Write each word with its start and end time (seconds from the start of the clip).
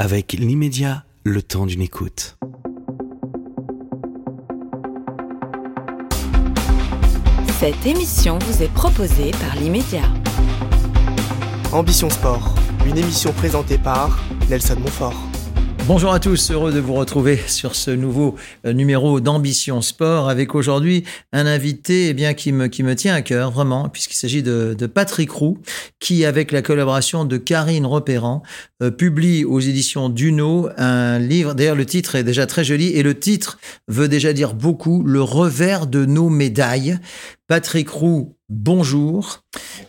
avec 0.00 0.32
l'immédiat, 0.32 1.04
le 1.24 1.42
temps 1.42 1.66
d'une 1.66 1.82
écoute. 1.82 2.38
Cette 7.58 7.84
émission 7.84 8.38
vous 8.38 8.62
est 8.62 8.72
proposée 8.72 9.30
par 9.32 9.54
l'immédiat. 9.56 10.08
Ambition 11.72 12.08
Sport, 12.08 12.54
une 12.86 12.96
émission 12.96 13.30
présentée 13.34 13.76
par 13.76 14.18
Nelson 14.48 14.80
Montfort. 14.80 15.29
Bonjour 15.86 16.12
à 16.12 16.20
tous, 16.20 16.50
heureux 16.50 16.72
de 16.72 16.78
vous 16.78 16.94
retrouver 16.94 17.36
sur 17.48 17.74
ce 17.74 17.90
nouveau 17.90 18.36
euh, 18.64 18.72
numéro 18.72 19.20
d'Ambition 19.20 19.82
Sport 19.82 20.28
avec 20.28 20.54
aujourd'hui 20.54 21.04
un 21.32 21.46
invité 21.46 22.08
eh 22.08 22.14
bien, 22.14 22.34
qui, 22.34 22.52
me, 22.52 22.68
qui 22.68 22.82
me 22.82 22.94
tient 22.94 23.14
à 23.14 23.22
cœur 23.22 23.50
vraiment 23.50 23.88
puisqu'il 23.88 24.16
s'agit 24.16 24.42
de, 24.42 24.74
Patrick 24.86 25.30
Roux 25.30 25.58
qui 25.98 26.24
avec 26.24 26.52
la 26.52 26.62
collaboration 26.62 27.24
de 27.24 27.36
Karine 27.38 27.86
Repérant 27.86 28.42
euh, 28.82 28.90
publie 28.90 29.44
aux 29.44 29.60
éditions 29.60 30.08
Duno 30.08 30.68
un 30.76 31.18
livre, 31.18 31.54
d'ailleurs 31.54 31.76
le 31.76 31.86
titre 31.86 32.14
est 32.14 32.24
déjà 32.24 32.46
très 32.46 32.62
joli 32.62 32.88
et 32.88 33.02
le 33.02 33.18
titre 33.18 33.58
veut 33.88 34.08
déjà 34.08 34.32
dire 34.32 34.54
beaucoup, 34.54 35.02
le 35.02 35.22
revers 35.22 35.86
de 35.86 36.04
nos 36.04 36.28
médailles. 36.28 36.98
Patrick 37.48 37.88
Roux, 37.88 38.36
bonjour. 38.48 39.42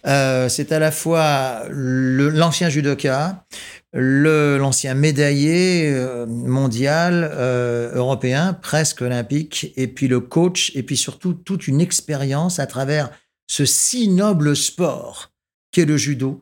Euh, 0.07 0.49
c'est 0.49 0.71
à 0.71 0.79
la 0.79 0.91
fois 0.91 1.63
l'ancien 1.69 2.69
judoka, 2.69 3.45
l'ancien 3.93 4.93
médaillé 4.93 5.89
euh, 5.89 6.25
mondial, 6.25 7.29
euh, 7.33 7.93
européen, 7.93 8.53
presque 8.53 9.01
olympique, 9.01 9.73
et 9.75 9.87
puis 9.87 10.07
le 10.07 10.19
coach, 10.19 10.71
et 10.75 10.83
puis 10.83 10.97
surtout 10.97 11.33
toute 11.33 11.67
une 11.67 11.81
expérience 11.81 12.59
à 12.59 12.67
travers 12.67 13.09
ce 13.47 13.65
si 13.65 14.07
noble 14.07 14.55
sport 14.55 15.31
qu'est 15.71 15.85
le 15.85 15.97
judo, 15.97 16.41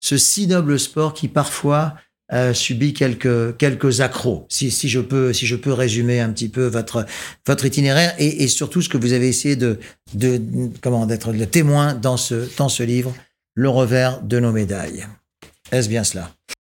ce 0.00 0.18
si 0.18 0.46
noble 0.46 0.78
sport 0.78 1.14
qui 1.14 1.28
parfois 1.28 1.94
euh, 2.32 2.54
subit 2.54 2.94
quelques 2.94 3.56
quelques 3.56 4.00
accros. 4.00 4.46
Si, 4.48 4.70
si 4.70 4.88
je 4.88 5.00
peux 5.00 5.32
si 5.32 5.46
je 5.46 5.56
peux 5.56 5.72
résumer 5.72 6.20
un 6.20 6.30
petit 6.30 6.48
peu 6.48 6.66
votre 6.66 7.06
votre 7.46 7.66
itinéraire 7.66 8.14
et, 8.18 8.42
et 8.42 8.48
surtout 8.48 8.80
ce 8.80 8.88
que 8.88 8.96
vous 8.96 9.12
avez 9.12 9.28
essayé 9.28 9.56
de 9.56 9.78
de 10.14 10.40
comment 10.80 11.06
d'être 11.06 11.32
le 11.32 11.46
témoin 11.46 11.94
dans 11.94 12.16
ce 12.16 12.48
dans 12.56 12.70
ce 12.70 12.82
livre, 12.82 13.14
le 13.54 13.68
revers 13.68 14.22
de 14.22 14.40
nos 14.40 14.52
médailles. 14.52 15.06
Est-ce 15.72 15.88
bien 15.88 16.04
cela? 16.04 16.30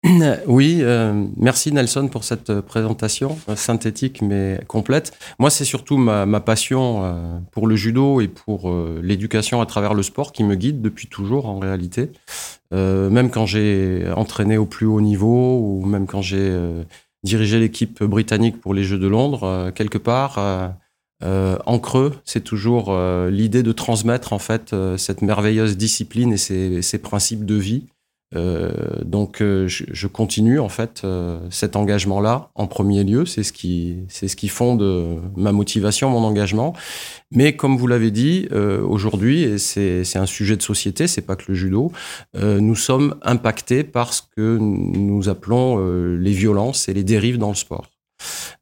Oui, 0.46 0.78
euh, 0.80 1.26
merci 1.36 1.72
Nelson 1.72 2.08
pour 2.08 2.24
cette 2.24 2.60
présentation 2.60 3.38
euh, 3.48 3.56
synthétique 3.56 4.22
mais 4.22 4.60
complète. 4.66 5.12
Moi, 5.38 5.50
c'est 5.50 5.64
surtout 5.64 5.96
ma, 5.96 6.40
passion 6.40 7.04
euh, 7.04 7.38
pour 7.52 7.66
le 7.66 7.76
judo 7.76 8.20
et 8.20 8.28
pour 8.28 8.72
l'éducation 9.02 9.60
à 9.60 9.66
travers 9.66 9.94
le 9.94 10.02
sport 10.02 10.32
qui 10.32 10.44
me 10.44 10.54
guide 10.54 10.80
depuis 10.82 11.08
toujours 11.08 11.46
en 11.46 11.58
réalité. 11.58 12.10
Même 12.72 13.30
quand 13.30 13.46
j'ai 13.46 14.04
entraîné 14.16 14.58
au 14.58 14.66
plus 14.66 14.86
haut 14.86 15.00
niveau 15.00 15.58
ou 15.60 15.86
même 15.86 16.06
quand 16.06 16.20
j'ai 16.20 16.52
dirigé 17.22 17.58
l'équipe 17.58 18.02
britannique 18.02 18.60
pour 18.60 18.74
les 18.74 18.82
Jeux 18.84 18.98
de 18.98 19.06
Londres, 19.06 19.70
quelque 19.74 19.98
part. 19.98 20.38
en 21.22 21.78
creux, 21.78 22.12
c'est 22.24 22.42
toujours 22.42 22.96
l'idée 23.30 23.62
de 23.62 23.72
transmettre 23.72 24.32
en 24.32 24.38
fait 24.38 24.74
cette 24.96 25.22
merveilleuse 25.22 25.76
discipline 25.76 26.32
et 26.32 26.36
ces, 26.36 26.82
ces 26.82 26.98
principes 26.98 27.46
de 27.46 27.54
vie 27.54 27.86
donc 28.32 29.40
euh, 29.40 29.68
je, 29.68 29.84
je, 29.88 30.06
continue 30.08 30.58
en 30.58 30.68
fait 30.68 31.02
euh, 31.04 31.38
cet 31.50 31.76
engagement-là 31.76 32.50
en 32.56 32.66
premier 32.66 33.04
lieu, 33.04 33.24
c'est 33.24 33.44
ce 33.44 33.52
qui 33.52 33.98
c'est 34.08 34.26
ce 34.26 34.34
qui 34.34 34.48
fonde 34.48 34.82
ma 35.36 35.52
motivation, 35.52 36.10
mon 36.10 36.24
engagement. 36.24 36.74
Mais 37.30 37.54
comme 37.54 37.76
vous 37.76 37.86
l'avez 37.86 38.10
dit 38.10 38.48
aujourd'hui, 38.52 39.42
et 39.42 39.58
c'est 39.58 40.04
c'est 40.04 40.18
un 40.18 40.26
sujet 40.26 40.56
de 40.56 40.62
société, 40.62 41.06
c'est 41.06 41.22
pas 41.22 41.36
que 41.36 41.44
le 41.48 41.54
judo, 41.54 41.92
nous 42.34 42.76
sommes 42.76 43.16
impactés 43.22 43.84
par 43.84 44.12
ce 44.12 44.22
que 44.36 44.58
nous 44.58 45.28
appelons 45.28 45.78
les 46.16 46.32
violences 46.32 46.88
et 46.88 46.94
les 46.94 47.04
dérives 47.04 47.38
dans 47.38 47.48
le 47.48 47.54
sport. 47.54 47.86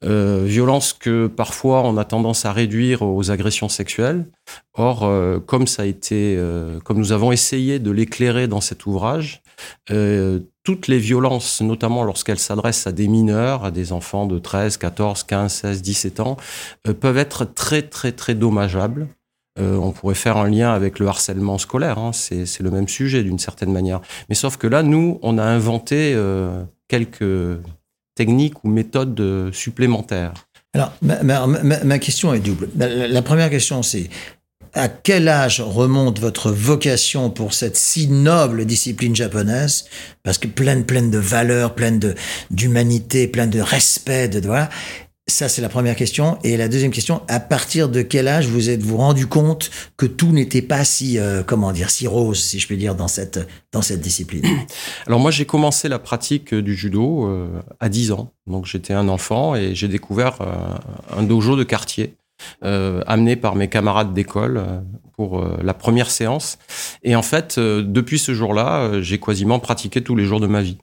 Euh, 0.04 0.44
violence 0.44 0.92
que 0.92 1.26
parfois 1.26 1.82
on 1.82 1.96
a 1.96 2.04
tendance 2.04 2.44
à 2.44 2.52
réduire 2.52 3.02
aux 3.02 3.30
agressions 3.30 3.68
sexuelles. 3.68 4.26
Or, 4.74 5.04
euh, 5.04 5.38
comme 5.38 5.66
ça 5.66 5.82
a 5.82 5.86
été, 5.86 6.36
euh, 6.36 6.80
comme 6.80 6.98
nous 6.98 7.12
avons 7.12 7.32
essayé 7.32 7.78
de 7.78 7.90
l'éclairer 7.90 8.48
dans 8.48 8.60
cet 8.60 8.86
ouvrage, 8.86 9.42
toutes 10.64 10.88
les 10.88 10.98
violences, 10.98 11.60
notamment 11.60 12.02
lorsqu'elles 12.02 12.40
s'adressent 12.40 12.86
à 12.88 12.92
des 12.92 13.06
mineurs, 13.06 13.64
à 13.64 13.70
des 13.70 13.92
enfants 13.92 14.26
de 14.26 14.38
13, 14.38 14.78
14, 14.78 15.22
15, 15.22 15.52
16, 15.52 15.82
17 15.82 16.20
ans, 16.20 16.36
peuvent 17.00 17.18
être 17.18 17.44
très 17.44 17.82
très 17.82 18.10
très 18.10 18.34
dommageables. 18.34 19.06
On 19.60 19.92
pourrait 19.92 20.16
faire 20.16 20.38
un 20.38 20.50
lien 20.50 20.72
avec 20.72 20.98
le 20.98 21.06
harcèlement 21.06 21.58
scolaire, 21.58 21.98
hein, 21.98 22.12
c'est 22.12 22.60
le 22.60 22.70
même 22.72 22.88
sujet 22.88 23.22
d'une 23.22 23.38
certaine 23.38 23.72
manière. 23.72 24.00
Mais 24.28 24.34
sauf 24.34 24.56
que 24.56 24.66
là, 24.66 24.82
nous, 24.82 25.20
on 25.22 25.38
a 25.38 25.44
inventé 25.44 26.16
quelques 26.88 27.60
techniques 28.14 28.64
ou 28.64 28.68
méthodes 28.68 29.50
supplémentaires. 29.52 30.34
Alors, 30.74 30.92
ma, 31.02 31.98
question 32.00 32.34
est 32.34 32.40
double. 32.40 32.68
La, 32.76 33.22
première 33.22 33.48
question, 33.48 33.82
c'est 33.84 34.10
à 34.72 34.88
quel 34.88 35.28
âge 35.28 35.60
remonte 35.60 36.18
votre 36.18 36.50
vocation 36.50 37.30
pour 37.30 37.54
cette 37.54 37.76
si 37.76 38.08
noble 38.08 38.64
discipline 38.64 39.14
japonaise? 39.14 39.84
Parce 40.24 40.36
que 40.36 40.48
pleine, 40.48 40.84
pleine 40.84 41.12
de 41.12 41.18
valeurs, 41.18 41.76
pleine 41.76 42.00
d'humanité, 42.50 43.28
pleine 43.28 43.50
de 43.50 43.60
respect, 43.60 44.28
de. 44.28 44.42
Ça, 45.26 45.48
c'est 45.48 45.62
la 45.62 45.70
première 45.70 45.96
question. 45.96 46.38
Et 46.44 46.58
la 46.58 46.68
deuxième 46.68 46.90
question, 46.90 47.22
à 47.28 47.40
partir 47.40 47.88
de 47.88 48.02
quel 48.02 48.28
âge 48.28 48.46
vous 48.46 48.68
êtes-vous 48.68 48.98
rendu 48.98 49.26
compte 49.26 49.70
que 49.96 50.04
tout 50.04 50.32
n'était 50.32 50.60
pas 50.60 50.84
si, 50.84 51.18
euh, 51.18 51.42
comment 51.42 51.72
dire, 51.72 51.88
si 51.88 52.06
rose, 52.06 52.42
si 52.42 52.58
je 52.58 52.66
puis 52.66 52.76
dire, 52.76 52.94
dans 52.94 53.08
cette, 53.08 53.40
dans 53.72 53.80
cette 53.80 54.02
discipline? 54.02 54.44
Alors 55.06 55.20
moi, 55.20 55.30
j'ai 55.30 55.46
commencé 55.46 55.88
la 55.88 55.98
pratique 55.98 56.54
du 56.54 56.74
judo 56.74 57.26
euh, 57.26 57.62
à 57.80 57.88
10 57.88 58.12
ans. 58.12 58.32
Donc 58.46 58.66
j'étais 58.66 58.92
un 58.92 59.08
enfant 59.08 59.54
et 59.54 59.74
j'ai 59.74 59.88
découvert 59.88 60.42
euh, 60.42 60.76
un 61.16 61.22
dojo 61.22 61.56
de 61.56 61.64
quartier 61.64 62.04
euh, 62.04 62.23
amené 62.62 63.36
par 63.36 63.54
mes 63.56 63.68
camarades 63.68 64.14
d'école 64.14 64.56
euh, 64.58 64.80
pour 65.16 65.38
euh, 65.38 65.58
la 65.62 65.74
première 65.74 66.10
séance. 66.10 66.58
Et 67.02 67.14
en 67.16 67.22
fait, 67.22 67.56
euh, 67.58 67.82
depuis 67.82 68.18
ce 68.18 68.34
jour-là, 68.34 68.80
euh, 68.80 69.02
j'ai 69.02 69.18
quasiment 69.18 69.58
pratiqué 69.58 70.02
tous 70.02 70.16
les 70.16 70.24
jours 70.24 70.40
de 70.40 70.46
ma 70.46 70.62
vie. 70.62 70.78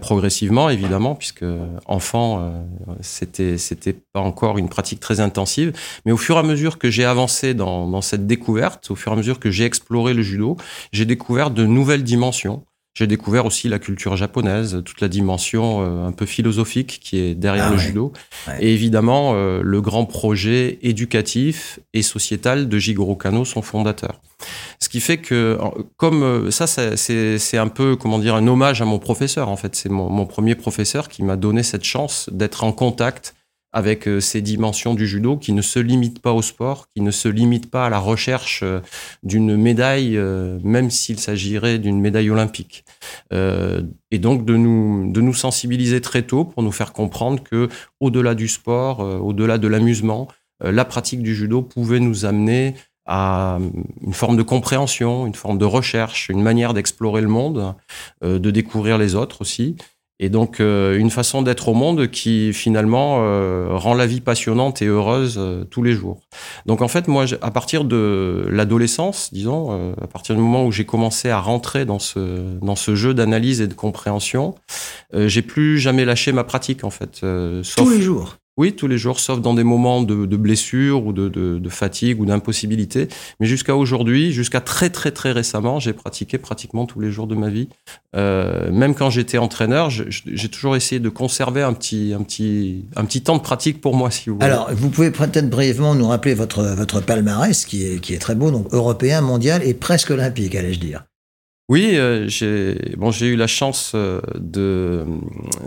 Progressivement, 0.00 0.70
évidemment, 0.70 1.14
puisque 1.14 1.44
enfant, 1.86 2.52
c'était 3.00 3.58
c'était 3.58 3.92
pas 3.92 4.20
encore 4.20 4.58
une 4.58 4.68
pratique 4.68 5.00
très 5.00 5.20
intensive. 5.20 5.72
Mais 6.04 6.12
au 6.12 6.16
fur 6.16 6.36
et 6.36 6.38
à 6.38 6.42
mesure 6.42 6.78
que 6.78 6.90
j'ai 6.90 7.04
avancé 7.04 7.54
dans, 7.54 7.88
dans 7.88 8.00
cette 8.00 8.26
découverte, 8.26 8.90
au 8.90 8.94
fur 8.94 9.12
et 9.12 9.14
à 9.14 9.16
mesure 9.16 9.40
que 9.40 9.50
j'ai 9.50 9.64
exploré 9.64 10.14
le 10.14 10.22
judo, 10.22 10.56
j'ai 10.92 11.04
découvert 11.04 11.50
de 11.50 11.66
nouvelles 11.66 12.04
dimensions. 12.04 12.64
J'ai 12.94 13.06
découvert 13.06 13.46
aussi 13.46 13.68
la 13.68 13.78
culture 13.78 14.16
japonaise, 14.16 14.82
toute 14.84 15.00
la 15.00 15.06
dimension 15.08 15.82
euh, 15.82 16.06
un 16.08 16.10
peu 16.12 16.26
philosophique 16.26 16.98
qui 17.00 17.18
est 17.18 17.34
derrière 17.36 17.66
Ah 17.66 17.70
le 17.70 17.76
ouais. 17.76 17.82
judo. 17.82 18.12
Ouais. 18.48 18.56
Et 18.60 18.74
évidemment, 18.74 19.34
euh, 19.34 19.60
le 19.62 19.80
grand 19.80 20.04
projet 20.04 20.78
éducatif 20.82 21.78
et 21.94 22.02
sociétal 22.02 22.68
de 22.68 22.78
Jigoro 22.78 23.14
Kano, 23.14 23.44
son 23.44 23.62
fondateur. 23.62 24.20
Ce 24.80 24.88
qui 24.88 25.00
fait 25.00 25.18
que, 25.18 25.56
comme 25.96 26.22
euh, 26.22 26.50
ça, 26.50 26.66
c'est 26.66 27.38
c'est 27.38 27.58
un 27.58 27.68
peu, 27.68 27.94
comment 27.94 28.18
dire, 28.18 28.34
un 28.34 28.46
hommage 28.48 28.82
à 28.82 28.84
mon 28.84 28.98
professeur, 28.98 29.48
en 29.48 29.56
fait. 29.56 29.76
C'est 29.76 29.88
mon, 29.90 30.08
mon 30.10 30.26
premier 30.26 30.56
professeur 30.56 31.08
qui 31.08 31.22
m'a 31.22 31.36
donné 31.36 31.62
cette 31.62 31.84
chance 31.84 32.28
d'être 32.32 32.64
en 32.64 32.72
contact 32.72 33.34
avec 33.78 34.08
euh, 34.08 34.18
ces 34.18 34.42
dimensions 34.42 34.94
du 34.94 35.06
judo 35.06 35.36
qui 35.36 35.52
ne 35.52 35.62
se 35.62 35.78
limitent 35.78 36.20
pas 36.20 36.32
au 36.32 36.42
sport, 36.42 36.88
qui 36.94 37.00
ne 37.00 37.12
se 37.12 37.28
limitent 37.28 37.70
pas 37.70 37.86
à 37.86 37.90
la 37.90 38.00
recherche 38.00 38.62
euh, 38.64 38.80
d'une 39.22 39.56
médaille, 39.56 40.16
euh, 40.16 40.58
même 40.64 40.90
s'il 40.90 41.20
s'agirait 41.20 41.78
d'une 41.78 42.00
médaille 42.00 42.28
olympique. 42.28 42.84
Et 43.30 44.18
donc 44.18 44.44
de 44.44 44.56
nous, 44.56 45.12
de 45.12 45.20
nous 45.20 45.34
sensibiliser 45.34 46.00
très 46.00 46.22
tôt 46.22 46.44
pour 46.44 46.62
nous 46.62 46.72
faire 46.72 46.92
comprendre 46.92 47.42
que, 47.42 47.68
au-delà 48.00 48.34
du 48.34 48.48
sport, 48.48 49.00
au-delà 49.00 49.58
de 49.58 49.68
l'amusement, 49.68 50.28
la 50.60 50.84
pratique 50.84 51.22
du 51.22 51.34
judo 51.34 51.62
pouvait 51.62 52.00
nous 52.00 52.24
amener 52.24 52.74
à 53.06 53.58
une 54.02 54.14
forme 54.14 54.36
de 54.36 54.42
compréhension, 54.42 55.26
une 55.26 55.34
forme 55.34 55.58
de 55.58 55.64
recherche, 55.66 56.30
une 56.30 56.42
manière 56.42 56.74
d'explorer 56.74 57.20
le 57.20 57.28
monde, 57.28 57.74
de 58.22 58.50
découvrir 58.50 58.98
les 58.98 59.14
autres 59.14 59.42
aussi. 59.42 59.76
Et 60.20 60.30
donc 60.30 60.58
euh, 60.58 60.98
une 60.98 61.10
façon 61.10 61.42
d'être 61.42 61.68
au 61.68 61.74
monde 61.74 62.08
qui 62.08 62.52
finalement 62.52 63.18
euh, 63.20 63.68
rend 63.70 63.94
la 63.94 64.06
vie 64.06 64.20
passionnante 64.20 64.82
et 64.82 64.86
heureuse 64.86 65.36
euh, 65.38 65.62
tous 65.64 65.82
les 65.84 65.92
jours. 65.92 66.18
Donc 66.66 66.82
en 66.82 66.88
fait 66.88 67.06
moi 67.06 67.24
à 67.40 67.50
partir 67.52 67.84
de 67.84 68.46
l'adolescence, 68.50 69.30
disons, 69.32 69.94
à 70.02 70.06
partir 70.08 70.34
du 70.34 70.40
moment 70.40 70.64
où 70.66 70.72
j'ai 70.72 70.84
commencé 70.84 71.30
à 71.30 71.38
rentrer 71.40 71.84
dans 71.84 71.98
ce 72.00 72.18
dans 72.60 72.76
ce 72.76 72.94
jeu 72.96 73.14
d'analyse 73.14 73.60
et 73.60 73.66
de 73.68 73.74
compréhension, 73.74 74.54
j'ai 75.14 75.42
plus 75.42 75.78
jamais 75.78 76.04
lâché 76.04 76.32
ma 76.32 76.44
pratique 76.44 76.82
en 76.84 76.90
fait. 76.90 77.16
sauf- 77.62 77.76
Tous 77.76 77.90
les 77.90 78.02
jours. 78.02 78.36
Oui, 78.58 78.74
tous 78.74 78.88
les 78.88 78.98
jours, 78.98 79.20
sauf 79.20 79.40
dans 79.40 79.54
des 79.54 79.64
moments 79.64 80.02
de, 80.02 80.26
de 80.26 80.36
blessure 80.36 81.06
ou 81.06 81.12
de, 81.12 81.28
de, 81.28 81.58
de 81.58 81.68
fatigue 81.68 82.20
ou 82.20 82.26
d'impossibilité. 82.26 83.08
Mais 83.38 83.46
jusqu'à 83.46 83.76
aujourd'hui, 83.76 84.32
jusqu'à 84.32 84.60
très 84.60 84.90
très 84.90 85.12
très 85.12 85.30
récemment, 85.32 85.78
j'ai 85.78 85.92
pratiqué 85.92 86.38
pratiquement 86.38 86.84
tous 86.84 86.98
les 86.98 87.12
jours 87.12 87.28
de 87.28 87.36
ma 87.36 87.48
vie. 87.48 87.68
Euh, 88.16 88.70
même 88.72 88.94
quand 88.94 89.10
j'étais 89.10 89.38
entraîneur, 89.38 89.90
j'ai 89.90 90.48
toujours 90.48 90.74
essayé 90.74 90.98
de 90.98 91.08
conserver 91.08 91.62
un 91.62 91.72
petit, 91.72 92.12
un, 92.18 92.22
petit, 92.22 92.84
un 92.96 93.04
petit 93.04 93.22
temps 93.22 93.36
de 93.36 93.42
pratique 93.42 93.80
pour 93.80 93.94
moi, 93.94 94.10
si 94.10 94.28
vous 94.28 94.36
voulez. 94.36 94.46
Alors, 94.46 94.70
vous 94.72 94.90
pouvez 94.90 95.12
peut-être 95.12 95.48
brièvement 95.48 95.94
nous 95.94 96.08
rappeler 96.08 96.34
votre, 96.34 96.64
votre 96.74 97.00
palmarès, 97.00 97.64
qui 97.64 97.84
est, 97.84 98.00
qui 98.00 98.12
est 98.14 98.18
très 98.18 98.34
beau, 98.34 98.50
donc 98.50 98.66
européen, 98.72 99.20
mondial 99.20 99.62
et 99.64 99.72
presque 99.72 100.10
olympique, 100.10 100.54
allais-je 100.54 100.80
dire. 100.80 101.04
Oui, 101.70 101.96
euh, 101.96 102.26
j'ai 102.28 102.94
bon, 102.96 103.10
eu 103.10 103.36
la 103.36 103.46
chance 103.46 103.92
euh, 103.94 104.22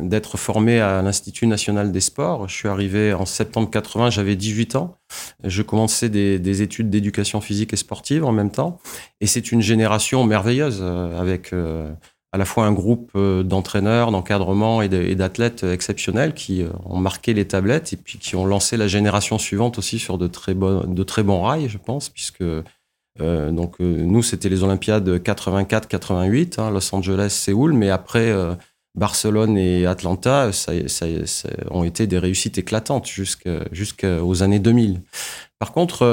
d'être 0.02 0.36
formé 0.38 0.80
à 0.80 1.04
l'Institut 1.04 1.46
national 1.46 1.92
des 1.92 2.00
sports. 2.00 2.50
Je 2.50 2.56
suis 2.56 2.68
arrivé 2.68 3.14
en 3.14 3.28
septembre 3.28 3.70
80, 3.70 4.10
j'avais 4.10 4.36
18 4.36 4.76
ans. 4.78 4.98
Je 5.44 5.62
commençais 5.62 6.10
des, 6.10 6.40
des 6.40 6.64
études 6.64 6.90
d'éducation 6.90 7.40
physique 7.40 7.74
et 7.74 7.76
sportive 7.76 8.26
en 8.26 8.32
même 8.32 8.50
temps. 8.50 8.80
Et 9.20 9.28
c'est 9.28 9.52
une 9.52 9.62
génération 9.62 10.24
merveilleuse 10.24 10.80
euh, 10.82 11.20
avec 11.20 11.54
euh, 11.54 11.94
à 12.32 12.40
la 12.40 12.46
fois 12.46 12.66
un 12.66 12.72
groupe 12.72 13.12
euh, 13.16 13.44
d'entraîneurs, 13.44 14.10
d'encadrement 14.10 14.82
et 14.82 14.90
d'athlètes 14.90 15.64
exceptionnels 15.64 16.34
qui 16.34 16.66
ont 16.84 16.98
marqué 16.98 17.36
les 17.36 17.46
tablettes 17.46 17.94
et 17.94 17.98
puis 17.98 18.18
qui 18.18 18.36
ont 18.36 18.46
lancé 18.46 18.76
la 18.76 18.88
génération 18.88 19.38
suivante 19.38 19.78
aussi 19.78 20.00
sur 20.00 20.18
de 20.18 20.26
très 20.26 20.56
bons, 20.56 20.84
de 20.88 21.04
très 21.04 21.22
bons 21.22 21.44
rails, 21.44 21.70
je 21.70 21.78
pense, 21.78 22.10
puisque 22.10 22.44
euh, 23.20 23.52
donc 23.52 23.76
euh, 23.82 24.04
nous 24.06 24.24
c'était 24.24 24.48
les 24.50 24.64
Olympiades 24.64 25.10
84-88, 25.10 26.60
hein, 26.60 26.72
Los 26.72 26.94
Angeles, 26.96 27.30
Séoul, 27.32 27.74
mais 27.74 27.90
après 27.90 28.30
euh, 28.32 28.54
Barcelone 28.96 29.58
et 29.58 29.86
Atlanta, 29.86 30.52
ça, 30.52 30.74
ça- 30.88 31.26
ça 31.26 31.50
ont 31.70 31.84
été 31.84 32.08
des 32.08 32.18
réussites 32.20 32.58
éclatantes 32.58 33.08
jusqu'aux 33.72 34.44
années 34.44 34.60
2000. 34.60 35.02
Par 35.60 35.72
contre, 35.74 36.04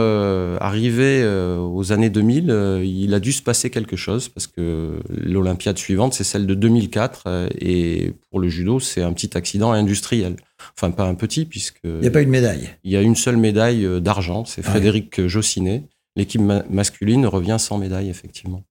arrivé 0.60 1.24
aux 1.58 1.90
années 1.92 2.10
2000, 2.10 2.50
euh, 2.50 2.84
il 2.84 3.14
a 3.14 3.20
dû 3.20 3.32
se 3.32 3.42
passer 3.42 3.70
quelque 3.70 3.96
chose 3.96 4.28
parce 4.28 4.46
que 4.46 5.00
l'Olympiade 5.08 5.78
suivante, 5.78 6.12
c'est 6.14 6.22
celle 6.24 6.46
de 6.46 6.54
2004 6.54 7.22
euh, 7.26 7.48
et 7.58 8.12
pour 8.30 8.40
le 8.40 8.48
judo, 8.48 8.78
c'est 8.78 9.02
un 9.02 9.12
petit 9.12 9.36
accident 9.36 9.72
industriel. 9.72 10.36
Enfin, 10.76 10.90
pas 10.92 11.04
un 11.04 11.14
petit 11.14 11.46
puisque 11.46 11.80
Il 11.84 12.00
n'y 12.00 12.06
a 12.06 12.10
pas 12.10 12.20
eu 12.22 12.26
de 12.26 12.30
médaille. 12.30 12.68
il 12.84 12.92
y 12.92 12.96
a 12.96 13.00
une 13.02 13.16
seule 13.16 13.38
médaille 13.38 13.86
d'argent, 14.02 14.44
c'est 14.44 14.62
Ah 14.66 14.70
Frédéric 14.70 15.26
Jossinet. 15.26 15.84
L'équipe 16.18 16.40
ma- 16.42 16.64
masculine 16.68 17.24
revient 17.26 17.56
sans 17.58 17.78
médaille, 17.78 18.10
effectivement. 18.10 18.62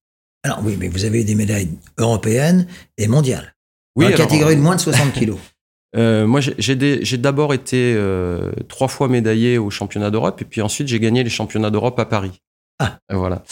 Alors 0.43 0.59
oui, 0.63 0.75
mais 0.79 0.87
vous 0.89 1.03
avez 1.05 1.21
eu 1.21 1.23
des 1.23 1.33
médailles 1.33 1.69
européennes 1.97 2.67
et 2.99 3.07
mondiales. 3.07 3.55
Oui, 3.95 4.03
dans 4.05 4.09
la 4.11 4.15
alors, 4.15 4.27
catégorie 4.27 4.55
de 4.55 4.61
moins 4.61 4.75
de 4.75 4.81
60 4.81 5.13
kilos. 5.13 5.39
Euh, 5.95 6.27
moi, 6.27 6.41
j'ai- 6.41 7.17
d'abord 7.17 7.53
été 7.53 7.93
euh, 7.95 8.51
trois 8.67 8.89
fois 8.89 9.07
médaillé 9.07 9.57
au 9.57 9.69
championnat 9.69 10.11
d'Europe 10.11 10.41
et 10.41 10.45
puis 10.45 10.61
ensuite 10.61 10.89
j'ai 10.89 10.99
gagné 10.99 11.23
les 11.23 11.29
championnats 11.29 11.69
d'Europe 11.71 11.97
à 11.97 12.05
Paris. 12.05 12.33
Ah. 12.77 12.99
Euh, 13.11 13.15
Voilà. 13.15 13.43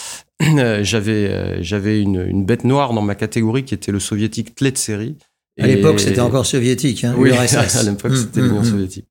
Euh, 0.43 0.83
J'avais 0.83 1.29
euh, 1.29 1.63
j'avais 1.63 2.01
une, 2.01 2.21
une 2.27 2.45
bête 2.45 2.65
noire 2.65 2.93
dans 2.93 3.01
ma 3.01 3.15
catégorie 3.15 3.63
qui 3.63 3.73
était 3.73 3.93
le 3.93 4.01
soviétique 4.01 4.53
Tletseri. 4.53 5.15
À 5.59 5.65
l'époque, 5.65 6.01
c'était 6.01 6.19
encore 6.19 6.45
soviétique, 6.45 7.05
hein, 7.05 7.15
Oui, 7.17 7.31
à 7.31 7.43
l'époque, 7.83 8.11
Hum, 8.11 8.15
c'était 8.17 8.41
hum, 8.41 8.47
le 8.47 8.51
bon 8.53 8.59
hum. 8.59 8.65
soviétique. 8.65 9.07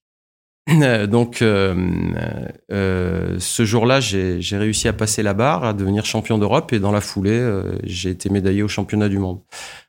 Euh, 0.71 1.07
Donc, 1.07 1.43
euh, 1.43 1.75
euh, 2.73 3.37
ce 3.39 3.65
jour-là, 3.65 4.01
j'ai 4.01 4.57
réussi 4.57 4.89
à 4.89 4.93
passer 4.93 5.23
la 5.23 5.35
barre, 5.35 5.65
à 5.65 5.73
devenir 5.73 6.05
champion 6.05 6.39
d'Europe, 6.39 6.73
et 6.73 6.79
dans 6.79 6.93
la 6.93 7.01
foulée, 7.01 7.47
j'ai 7.85 8.11
été 8.11 8.31
médaillé 8.31 8.63
au 8.63 8.69
championnat 8.69 9.09
du 9.09 9.19
monde. 9.19 9.41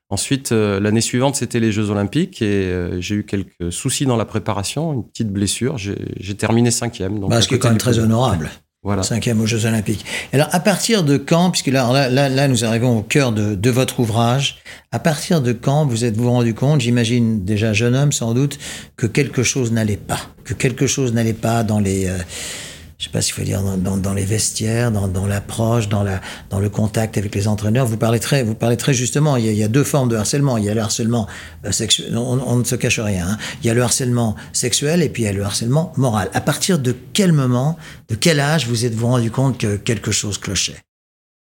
Ensuite, 0.10 0.52
l'année 0.52 1.02
suivante, 1.02 1.36
c'était 1.36 1.60
les 1.60 1.72
Jeux 1.72 1.90
Olympiques, 1.90 2.42
et 2.42 2.72
j'ai 3.00 3.16
eu 3.16 3.24
quelques 3.26 3.72
soucis 3.72 4.06
dans 4.06 4.18
la 4.18 4.26
préparation, 4.26 4.94
une 4.94 5.08
petite 5.08 5.32
blessure. 5.32 5.78
J'ai 5.78 6.36
terminé 6.36 6.72
cinquième. 6.72 7.20
Donc 7.20 7.30
Bah, 7.30 7.42
ce 7.42 7.48
qui 7.48 7.56
est 7.56 7.60
quand 7.60 7.70
même 7.70 7.78
très 7.78 8.00
honorable. 8.00 8.50
Voilà. 8.86 9.02
Cinquième 9.02 9.42
aux 9.42 9.48
Jeux 9.48 9.66
Olympiques. 9.66 10.06
Alors, 10.32 10.48
à 10.52 10.60
partir 10.60 11.04
de 11.04 11.18
quand, 11.18 11.50
puisque 11.50 11.68
là, 11.68 12.08
là, 12.08 12.30
là, 12.30 12.48
nous 12.48 12.64
arrivons 12.64 13.00
au 13.00 13.02
cœur 13.02 13.32
de, 13.32 13.56
de 13.56 13.70
votre 13.72 14.00
ouvrage, 14.00 14.60
à 14.92 15.00
partir 15.00 15.42
de 15.42 15.54
quand 15.54 15.88
vous 15.88 16.06
êtes-vous 16.06 16.30
rendu 16.30 16.54
compte, 16.54 16.82
j'imagine 16.82 17.44
déjà 17.44 17.74
jeune 17.74 17.96
homme 17.96 18.12
sans 18.12 18.36
doute, 18.36 18.60
que 18.96 19.08
quelque 19.08 19.42
chose 19.42 19.72
n'allait 19.72 19.98
pas, 19.98 20.20
que 20.44 20.54
quelque 20.54 20.86
chose 20.86 21.14
n'allait 21.14 21.34
pas 21.34 21.64
dans 21.64 21.80
les, 21.80 22.06
euh, 22.06 22.20
je 23.06 23.10
sais 23.12 23.14
pas 23.14 23.22
s'il 23.22 23.36
faut 23.36 23.44
dire 23.44 23.62
dans, 23.62 24.14
les 24.16 24.26
vestiaires, 24.26 24.92
dans, 24.92 25.28
l'approche, 25.28 25.90
dans 25.90 26.04
le 26.04 26.70
contact 26.70 27.20
avec 27.20 27.36
les 27.36 27.48
entraîneurs. 27.48 27.86
Vous 27.86 27.98
parlez 27.98 28.20
très, 28.20 28.42
vous 28.42 28.56
parlez 28.56 28.78
très 28.78 28.96
justement. 28.96 29.38
Il 29.38 29.46
y 29.46 29.64
a, 29.64 29.68
deux 29.68 29.84
formes 29.84 30.10
de 30.10 30.16
harcèlement. 30.16 30.58
Il 30.58 30.64
y 30.64 30.70
a 30.70 30.74
le 30.74 30.82
harcèlement 30.82 31.28
euh, 31.66 31.72
sexuel. 31.72 32.18
On, 32.18 32.56
ne 32.56 32.64
se 32.64 32.76
cache 32.76 33.00
rien. 33.00 33.28
hein. 33.28 33.38
Il 33.62 33.68
y 33.68 33.70
a 33.70 33.76
le 33.76 33.84
harcèlement 33.84 34.36
sexuel 34.54 35.04
et 35.04 35.10
puis 35.10 35.22
il 35.22 35.26
y 35.28 35.30
a 35.30 35.34
le 35.34 35.44
harcèlement 35.44 35.94
moral. 35.98 36.32
À 36.34 36.42
partir 36.42 36.80
de 36.80 36.96
quel 37.14 37.32
moment, 37.32 37.78
de 38.10 38.16
quel 38.16 38.40
âge 38.40 38.66
vous 38.68 38.86
êtes-vous 38.86 39.06
rendu 39.06 39.30
compte 39.30 39.60
que 39.60 39.76
quelque 39.76 40.10
chose 40.10 40.40
clochait? 40.40 40.82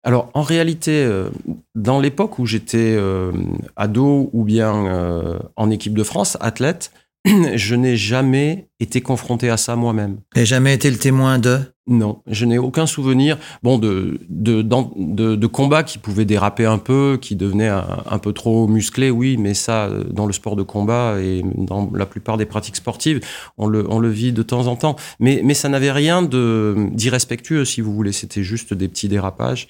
Alors, 0.04 0.30
en 0.32 0.42
réalité, 0.42 1.04
euh, 1.04 1.28
dans 1.74 2.00
l'époque 2.00 2.38
où 2.38 2.46
j'étais 2.46 2.96
euh, 2.96 3.30
ado 3.76 4.30
ou 4.32 4.44
bien 4.44 5.38
en 5.56 5.70
équipe 5.70 5.98
de 5.98 6.02
France, 6.02 6.38
athlète, 6.40 6.92
je 7.54 7.74
n'ai 7.74 7.96
jamais 7.96 8.68
été 8.80 9.00
confronté 9.00 9.48
à 9.50 9.56
ça 9.56 9.76
moi-même. 9.76 10.20
N'avez 10.34 10.46
jamais 10.46 10.74
été 10.74 10.90
le 10.90 10.98
témoin 10.98 11.38
de? 11.38 11.60
Non, 11.88 12.22
je 12.28 12.44
n'ai 12.44 12.58
aucun 12.58 12.86
souvenir 12.86 13.38
bon, 13.64 13.76
de, 13.76 14.20
de, 14.28 15.46
combats 15.48 15.82
qui 15.82 15.98
pouvaient 15.98 16.24
déraper 16.24 16.64
un 16.64 16.78
peu, 16.78 17.18
qui 17.20 17.34
devenaient 17.34 17.68
un, 17.68 18.18
peu 18.18 18.32
trop 18.32 18.68
musclés, 18.68 19.10
oui, 19.10 19.36
mais 19.36 19.52
ça, 19.52 19.86
euh, 19.86 20.04
dans 20.04 20.26
le 20.26 20.32
sport 20.32 20.54
de 20.54 20.62
combat 20.62 21.16
et 21.20 21.42
dans 21.56 21.90
la 21.92 22.06
plupart 22.06 22.36
des 22.36 22.46
pratiques 22.46 22.76
sportives, 22.76 23.20
on 23.58 23.66
le, 23.66 23.84
on 23.90 23.98
le 23.98 24.10
vit 24.10 24.32
de 24.32 24.44
temps 24.44 24.68
en 24.68 24.76
temps. 24.76 24.94
Mais, 25.18 25.40
mais 25.42 25.54
ça 25.54 25.68
n'avait 25.68 25.90
rien 25.90 26.22
d'irrespectueux, 26.22 27.64
si 27.64 27.80
vous 27.80 27.92
voulez, 27.92 28.12
c'était 28.12 28.44
juste 28.44 28.74
des 28.74 28.86
petits 28.86 29.08
dérapages. 29.08 29.66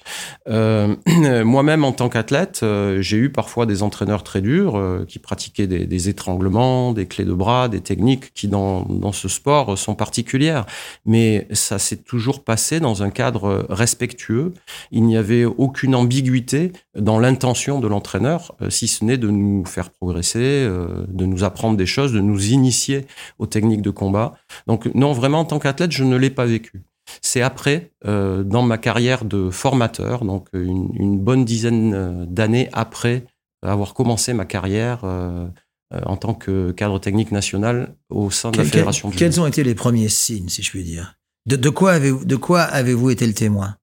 Euh, 0.47 0.95
moi-même, 1.43 1.83
en 1.83 1.93
tant 1.93 2.09
qu'athlète, 2.09 2.59
euh, 2.61 3.01
j'ai 3.01 3.17
eu 3.17 3.31
parfois 3.31 3.65
des 3.65 3.81
entraîneurs 3.81 4.21
très 4.23 4.41
durs 4.41 4.79
qui 5.07 5.17
pratiquaient 5.17 5.67
des, 5.67 5.87
des 5.87 6.09
étranglements, 6.09 6.93
des 6.93 7.07
clés 7.07 7.25
de 7.25 7.33
bras, 7.33 7.69
des 7.69 7.81
techniques 7.81 8.33
qui, 8.35 8.47
dans, 8.47 8.83
dans 8.83 9.11
ce 9.11 9.27
sport, 9.27 9.77
sont 9.79 9.95
particulières 9.95 10.67
mais 11.05 11.47
ça 11.51 11.79
s'est 11.79 12.02
toujours 12.05 12.43
passé 12.43 12.79
dans 12.79 13.03
un 13.03 13.09
cadre 13.09 13.65
respectueux. 13.69 14.53
Il 14.91 15.03
n'y 15.03 15.17
avait 15.17 15.45
aucune 15.45 15.95
ambiguïté 15.95 16.71
dans 16.97 17.19
l'intention 17.19 17.79
de 17.79 17.87
l'entraîneur, 17.87 18.55
euh, 18.61 18.69
si 18.69 18.87
ce 18.87 19.03
n'est 19.03 19.17
de 19.17 19.29
nous 19.29 19.65
faire 19.65 19.89
progresser, 19.89 20.39
euh, 20.39 21.05
de 21.07 21.25
nous 21.25 21.43
apprendre 21.43 21.77
des 21.77 21.85
choses, 21.85 22.13
de 22.13 22.21
nous 22.21 22.51
initier 22.51 23.05
aux 23.39 23.47
techniques 23.47 23.81
de 23.81 23.89
combat. 23.89 24.33
Donc 24.67 24.89
non, 24.93 25.13
vraiment, 25.13 25.39
en 25.41 25.45
tant 25.45 25.59
qu'athlète, 25.59 25.91
je 25.91 26.03
ne 26.03 26.15
l'ai 26.15 26.29
pas 26.29 26.45
vécu. 26.45 26.83
C'est 27.21 27.41
après, 27.41 27.91
euh, 28.05 28.43
dans 28.43 28.63
ma 28.63 28.77
carrière 28.77 29.25
de 29.25 29.49
formateur, 29.49 30.23
donc 30.23 30.47
une, 30.53 30.89
une 30.95 31.19
bonne 31.19 31.45
dizaine 31.45 31.93
euh, 31.93 32.25
d'années 32.25 32.69
après 32.71 33.25
avoir 33.61 33.93
commencé 33.93 34.33
ma 34.33 34.45
carrière 34.45 35.01
euh, 35.03 35.47
euh, 35.93 36.01
en 36.05 36.17
tant 36.17 36.33
que 36.33 36.71
cadre 36.71 36.99
technique 36.99 37.31
national 37.31 37.95
au 38.09 38.31
sein 38.31 38.51
de 38.51 38.57
la 38.57 38.65
fédération 38.65 39.09
judo. 39.09 39.19
Quels 39.19 39.39
ont 39.39 39.47
été 39.47 39.63
les 39.63 39.75
premiers 39.75 40.09
signes, 40.09 40.49
si 40.49 40.63
je 40.63 40.69
puis 40.69 40.83
dire? 40.83 41.15
De, 41.45 41.69
quoi 41.69 41.91
avez-vous 42.61 43.09
été 43.09 43.27
le 43.27 43.33
témoin? 43.33 43.75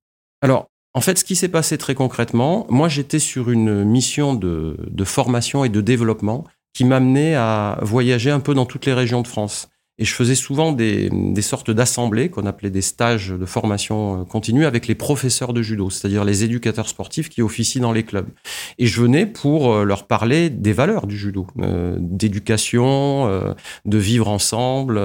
Alors, 0.42 0.68
en 0.94 1.00
fait, 1.00 1.18
ce 1.18 1.24
qui 1.24 1.36
s'est 1.36 1.48
passé 1.48 1.78
très 1.78 1.94
concrètement, 1.94 2.66
moi 2.68 2.88
j'étais 2.88 3.18
sur 3.18 3.50
une 3.50 3.84
mission 3.84 4.34
de 4.34 5.04
formation 5.04 5.64
et 5.64 5.68
de 5.68 5.80
développement 5.80 6.46
qui 6.72 6.84
m'amenait 6.84 7.34
à 7.34 7.78
voyager 7.82 8.30
un 8.30 8.40
peu 8.40 8.54
dans 8.54 8.66
toutes 8.66 8.86
les 8.86 8.94
régions 8.94 9.22
de 9.22 9.28
France. 9.28 9.68
Et 10.00 10.06
je 10.06 10.14
faisais 10.14 10.34
souvent 10.34 10.72
des, 10.72 11.10
des 11.12 11.42
sortes 11.42 11.70
d'assemblées 11.70 12.30
qu'on 12.30 12.46
appelait 12.46 12.70
des 12.70 12.80
stages 12.80 13.28
de 13.28 13.44
formation 13.44 14.22
euh, 14.22 14.24
continue 14.24 14.64
avec 14.64 14.86
les 14.86 14.94
professeurs 14.94 15.52
de 15.52 15.60
judo, 15.60 15.90
c'est-à-dire 15.90 16.24
les 16.24 16.42
éducateurs 16.42 16.88
sportifs 16.88 17.28
qui 17.28 17.42
officient 17.42 17.82
dans 17.82 17.92
les 17.92 18.02
clubs. 18.02 18.26
Et 18.78 18.86
je 18.86 18.98
venais 19.02 19.26
pour 19.26 19.74
euh, 19.74 19.84
leur 19.84 20.06
parler 20.06 20.48
des 20.48 20.72
valeurs 20.72 21.06
du 21.06 21.18
judo, 21.18 21.46
euh, 21.58 21.98
d'éducation, 22.00 22.80
de 23.84 23.98
vivre 23.98 24.28
ensemble, 24.28 24.98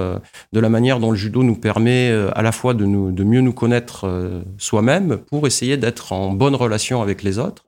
de 0.52 0.60
la 0.60 0.68
manière 0.70 0.98
dont 0.98 1.10
le 1.10 1.16
judo 1.16 1.42
nous 1.42 1.56
permet 1.56 2.10
à 2.34 2.40
la 2.40 2.52
fois 2.52 2.72
de, 2.72 2.86
nous, 2.86 3.12
de 3.12 3.24
mieux 3.24 3.42
nous 3.42 3.52
connaître 3.52 4.42
soi-même 4.56 5.18
pour 5.28 5.46
essayer 5.46 5.76
d'être 5.76 6.12
en 6.12 6.30
bonne 6.30 6.54
relation 6.54 7.02
avec 7.02 7.22
les 7.22 7.38
autres. 7.38 7.66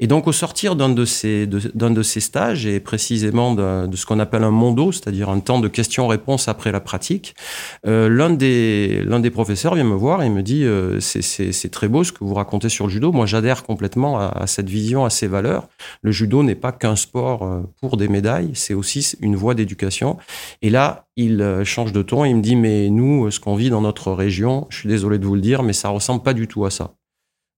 Et 0.00 0.06
donc, 0.06 0.26
au 0.26 0.32
sortir 0.32 0.76
d'un 0.76 0.88
de 0.88 1.04
ces, 1.04 1.46
d'un 1.46 1.90
de 1.90 2.02
ces 2.02 2.20
stages, 2.20 2.66
et 2.66 2.80
précisément 2.80 3.54
de, 3.54 3.88
ce 3.94 4.06
qu'on 4.06 4.18
appelle 4.18 4.44
un 4.44 4.50
mondo, 4.50 4.92
c'est-à-dire 4.92 5.28
un 5.28 5.40
temps 5.40 5.60
de 5.60 5.68
questions-réponses 5.68 6.48
après 6.48 6.72
la 6.72 6.80
pratique, 6.80 7.34
euh, 7.86 8.08
l'un 8.08 8.30
des, 8.30 9.02
l'un 9.04 9.20
des 9.20 9.30
professeurs 9.30 9.74
vient 9.74 9.84
me 9.84 9.94
voir 9.94 10.22
et 10.22 10.28
me 10.28 10.42
dit 10.42 10.64
euh, 10.64 10.98
c'est, 11.00 11.70
très 11.70 11.88
beau 11.88 12.04
ce 12.04 12.12
que 12.12 12.24
vous 12.24 12.34
racontez 12.34 12.68
sur 12.68 12.86
le 12.86 12.92
judo. 12.92 13.12
Moi, 13.12 13.26
j'adhère 13.26 13.62
complètement 13.62 14.18
à, 14.18 14.26
à 14.26 14.46
cette 14.46 14.68
vision, 14.68 15.04
à 15.04 15.10
ces 15.10 15.26
valeurs. 15.26 15.68
Le 16.02 16.10
judo 16.10 16.42
n'est 16.42 16.54
pas 16.54 16.72
qu'un 16.72 16.96
sport 16.96 17.44
euh, 17.44 17.60
pour 17.80 17.96
des 17.96 18.08
médailles, 18.08 18.50
c'est 18.54 18.74
aussi 18.74 19.16
une 19.20 19.36
voie 19.36 19.54
d'éducation. 19.54 20.18
Et 20.62 20.70
là, 20.70 21.06
il 21.16 21.62
change 21.64 21.92
de 21.92 22.02
ton 22.02 22.24
et 22.24 22.30
il 22.30 22.36
me 22.36 22.42
dit 22.42 22.56
mais 22.56 22.90
nous, 22.90 23.30
ce 23.30 23.38
qu'on 23.38 23.54
vit 23.54 23.70
dans 23.70 23.80
notre 23.80 24.12
région, 24.12 24.66
je 24.70 24.78
suis 24.78 24.88
désolé 24.88 25.18
de 25.18 25.26
vous 25.26 25.36
le 25.36 25.40
dire, 25.40 25.62
mais 25.62 25.72
ça 25.72 25.88
ressemble 25.88 26.22
pas 26.22 26.34
du 26.34 26.48
tout 26.48 26.64
à 26.64 26.70
ça. 26.70 26.94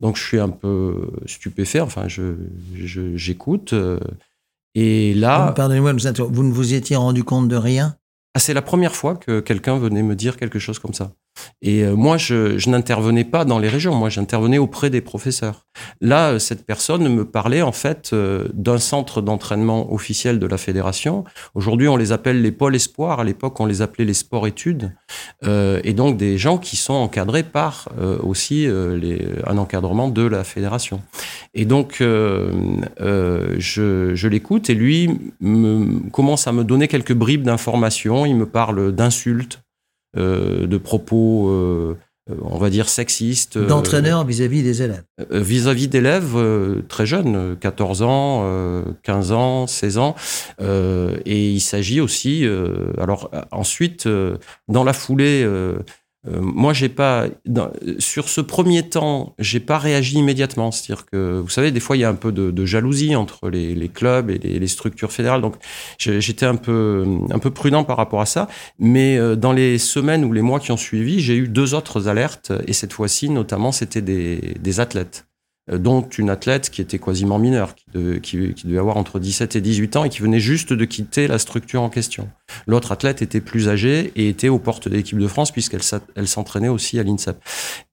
Donc 0.00 0.16
je 0.16 0.22
suis 0.22 0.38
un 0.38 0.50
peu 0.50 1.10
stupéfait, 1.26 1.80
enfin 1.80 2.06
je, 2.08 2.34
je- 2.74 3.16
j'écoute. 3.16 3.72
euh, 3.72 3.98
et 4.74 5.14
là, 5.14 5.52
Pardonnez-moi, 5.52 5.92
vous 5.94 6.42
ne 6.44 6.52
vous 6.52 6.74
étiez 6.74 6.96
rendu 6.96 7.24
compte 7.24 7.48
de 7.48 7.56
rien? 7.56 7.96
Ah, 8.34 8.38
c'est 8.40 8.52
la 8.52 8.60
première 8.62 8.94
fois 8.94 9.16
que 9.16 9.40
quelqu'un 9.40 9.78
venait 9.78 10.02
me 10.02 10.14
dire 10.14 10.36
quelque 10.36 10.58
chose 10.58 10.78
comme 10.78 10.92
ça. 10.92 11.12
Et 11.62 11.82
euh, 11.82 11.94
moi, 11.94 12.16
je, 12.16 12.68
n'intervenais 12.68 13.24
pas 13.24 13.44
dans 13.44 13.58
les 13.58 13.68
régions, 13.68 13.94
moi, 13.94 14.08
j'intervenais 14.08 14.58
auprès 14.58 14.90
des 14.90 15.00
professeurs. 15.00 15.66
Là, 16.00 16.32
euh, 16.32 16.38
cette 16.38 16.66
personne 16.66 17.08
me 17.08 17.24
parlait 17.24 17.62
en 17.62 17.72
fait 17.72 18.10
euh, 18.12 18.48
d'un 18.54 18.78
centre 18.78 19.20
d'entraînement 19.20 19.92
officiel 19.92 20.38
de 20.38 20.46
la 20.46 20.58
fédération. 20.58 21.24
Aujourd'hui, 21.54 21.88
on 21.88 21.96
les 21.96 22.12
appelle 22.12 22.42
les 22.42 22.52
pôles 22.52 22.76
espoirs. 22.76 23.20
À 23.20 23.24
l'époque, 23.24 23.58
on 23.60 23.66
les 23.66 23.82
appelait 23.82 24.04
les 24.04 24.14
sports 24.14 24.46
études. 24.46 24.92
Et 25.44 25.92
donc 25.92 26.16
des 26.16 26.38
gens 26.38 26.58
qui 26.58 26.76
sont 26.76 26.94
encadrés 26.94 27.42
par 27.42 27.88
aussi 28.22 28.66
un 28.66 29.58
encadrement 29.58 30.08
de 30.08 30.22
la 30.22 30.44
fédération. 30.44 31.02
Et 31.54 31.64
donc, 31.64 31.96
je, 32.00 34.26
l'écoute 34.26 34.70
et 34.70 34.74
lui 34.74 35.10
me, 35.40 36.08
commence 36.10 36.46
à 36.46 36.52
me 36.52 36.64
donner 36.64 36.88
quelques 36.88 37.14
bribes 37.14 37.42
d'informations. 37.42 38.26
Il 38.26 38.36
me 38.36 38.46
parle 38.46 38.92
d'insultes, 38.92 39.60
de 40.16 40.76
propos, 40.78 41.48
euh, 41.50 41.94
on 42.42 42.58
va 42.58 42.70
dire, 42.70 42.88
sexistes. 42.88 43.56
euh, 43.56 43.66
D'entraîneur 43.66 44.24
vis-à-vis 44.24 44.62
des 44.62 44.82
élèves. 44.82 45.04
euh, 45.20 45.40
vis-à-vis 45.40 45.86
d'élèves 45.88 46.32
euh, 46.36 46.82
très 46.88 47.06
jeunes, 47.06 47.36
euh, 47.36 47.54
14 47.54 48.02
ans, 48.02 48.42
euh, 48.44 48.82
15 49.04 49.32
ans, 49.32 49.66
16 49.66 49.98
ans. 49.98 50.14
Euh, 50.60 51.16
et 51.24 51.50
il 51.50 51.60
s'agit 51.60 52.00
aussi, 52.00 52.44
euh, 52.44 52.92
alors 52.98 53.30
euh, 53.32 53.42
ensuite, 53.52 54.06
euh, 54.06 54.36
dans 54.68 54.82
la 54.84 54.92
foulée, 54.92 55.42
euh, 55.44 55.46
euh, 55.76 55.78
moi 56.40 56.72
j'ai 56.72 56.88
pas, 56.88 57.26
dans- 57.46 57.70
sur 57.98 58.28
ce 58.28 58.40
premier 58.40 58.88
temps, 58.88 59.34
j'ai 59.38 59.60
pas 59.60 59.78
réagi 59.78 60.16
immédiatement. 60.18 60.70
C'est-à-dire 60.70 61.06
que, 61.06 61.40
vous 61.40 61.48
savez, 61.48 61.70
des 61.70 61.80
fois 61.80 61.96
il 61.96 62.00
y 62.00 62.04
a 62.04 62.08
un 62.08 62.14
peu 62.14 62.32
de, 62.32 62.50
de 62.50 62.64
jalousie 62.64 63.14
entre 63.16 63.48
les, 63.48 63.74
les 63.74 63.88
clubs 63.88 64.30
et 64.30 64.38
les, 64.38 64.66
structures 64.66 65.12
fédérales. 65.12 65.40
Donc 65.40 65.56
j'étais 65.98 66.46
un 66.46 66.56
peu, 66.56 67.04
un 67.30 67.38
peu 67.38 67.50
prudent 67.50 67.84
par 67.84 67.96
rapport 67.96 68.20
à 68.20 68.26
ça. 68.26 68.48
Mais 68.78 69.16
euh, 69.18 69.36
dans 69.36 69.52
les 69.52 69.78
semaines 69.78 70.24
ou 70.24 70.32
les 70.32 70.42
mois 70.42 70.60
qui 70.60 70.72
ont 70.72 70.76
suivi, 70.76 71.20
j'ai 71.20 71.36
eu 71.36 71.48
deux 71.48 71.74
autres 71.74 72.08
alertes. 72.08 72.52
Et 72.66 72.72
cette 72.72 72.92
fois-ci, 72.92 73.30
notamment, 73.30 73.72
c'était 73.72 74.02
des, 74.02 74.54
des 74.60 74.80
athlètes 74.80 75.26
euh, 75.26 75.35
dont 75.68 76.02
une 76.02 76.30
athlète 76.30 76.70
qui 76.70 76.80
était 76.80 76.98
quasiment 76.98 77.38
mineure, 77.38 77.74
qui 78.22 78.54
devait, 78.64 78.78
avoir 78.78 78.96
entre 78.96 79.18
17 79.18 79.56
et 79.56 79.60
18 79.60 79.96
ans 79.96 80.04
et 80.04 80.08
qui 80.08 80.20
venait 80.20 80.40
juste 80.40 80.72
de 80.72 80.84
quitter 80.84 81.26
la 81.26 81.38
structure 81.38 81.82
en 81.82 81.90
question. 81.90 82.28
L'autre 82.66 82.92
athlète 82.92 83.20
était 83.22 83.40
plus 83.40 83.68
âgée 83.68 84.12
et 84.14 84.28
était 84.28 84.48
aux 84.48 84.60
portes 84.60 84.88
de 84.88 84.94
l'équipe 84.94 85.18
de 85.18 85.26
France 85.26 85.50
puisqu'elle 85.50 86.28
s'entraînait 86.28 86.68
aussi 86.68 86.98
à 86.98 87.02
l'INSEP. 87.02 87.36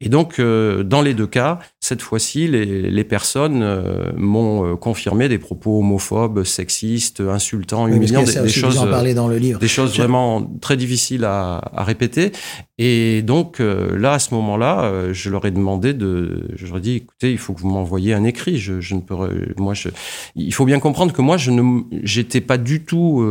Et 0.02 0.10
donc, 0.10 0.40
euh, 0.40 0.84
dans 0.84 1.02
les 1.02 1.14
deux 1.14 1.28
cas, 1.28 1.60
cette 1.84 2.02
fois-ci, 2.02 2.48
les, 2.48 2.90
les 2.90 3.04
personnes 3.04 3.62
euh, 3.62 4.14
m'ont 4.16 4.66
euh, 4.66 4.76
confirmé 4.78 5.28
des 5.28 5.38
propos 5.38 5.80
homophobes, 5.80 6.46
sexistes, 6.46 7.20
insultants, 7.20 7.84
Oui, 7.84 7.98
humiliants, 7.98 8.22
des, 8.24 8.32
ça 8.32 8.42
des 8.42 8.48
choses... 8.48 8.82
euh, 8.82 9.14
dans 9.14 9.28
le 9.28 9.38
livre. 9.38 9.60
des 9.60 9.68
choses 9.68 9.98
vraiment 9.98 10.50
très 10.62 10.78
difficiles 10.78 11.26
à, 11.26 11.58
à 11.76 11.84
répéter. 11.84 12.32
Et 12.78 13.22
donc 13.22 13.60
euh, 13.60 13.98
là, 13.98 14.14
à 14.14 14.20
ce 14.20 14.34
moment-là, 14.34 14.86
euh, 14.86 15.14
je 15.14 15.30
leur 15.30 15.44
ai 15.46 15.52
demandé 15.52 15.94
de, 15.94 16.48
je 16.56 16.68
leur 16.68 16.78
ai 16.78 16.80
dit, 16.80 16.96
écoutez, 16.96 17.32
il 17.34 17.38
faut 17.38 17.54
que 17.54 17.60
vous 17.60 17.68
m'envoyiez 17.68 18.14
un 18.14 18.24
écrit. 18.24 18.58
Je, 18.60 18.80
je 18.80 18.96
ne 18.96 19.02
peux, 19.02 19.16
moi, 19.58 19.74
je, 19.74 19.90
il 20.36 20.54
faut 20.54 20.64
bien 20.64 20.80
comprendre 20.80 21.12
que 21.12 21.22
moi, 21.22 21.36
je 21.36 21.52
ne, 21.52 21.82
j'étais 22.02 22.40
pas 22.40 22.58
du 22.58 22.86
tout 22.86 23.22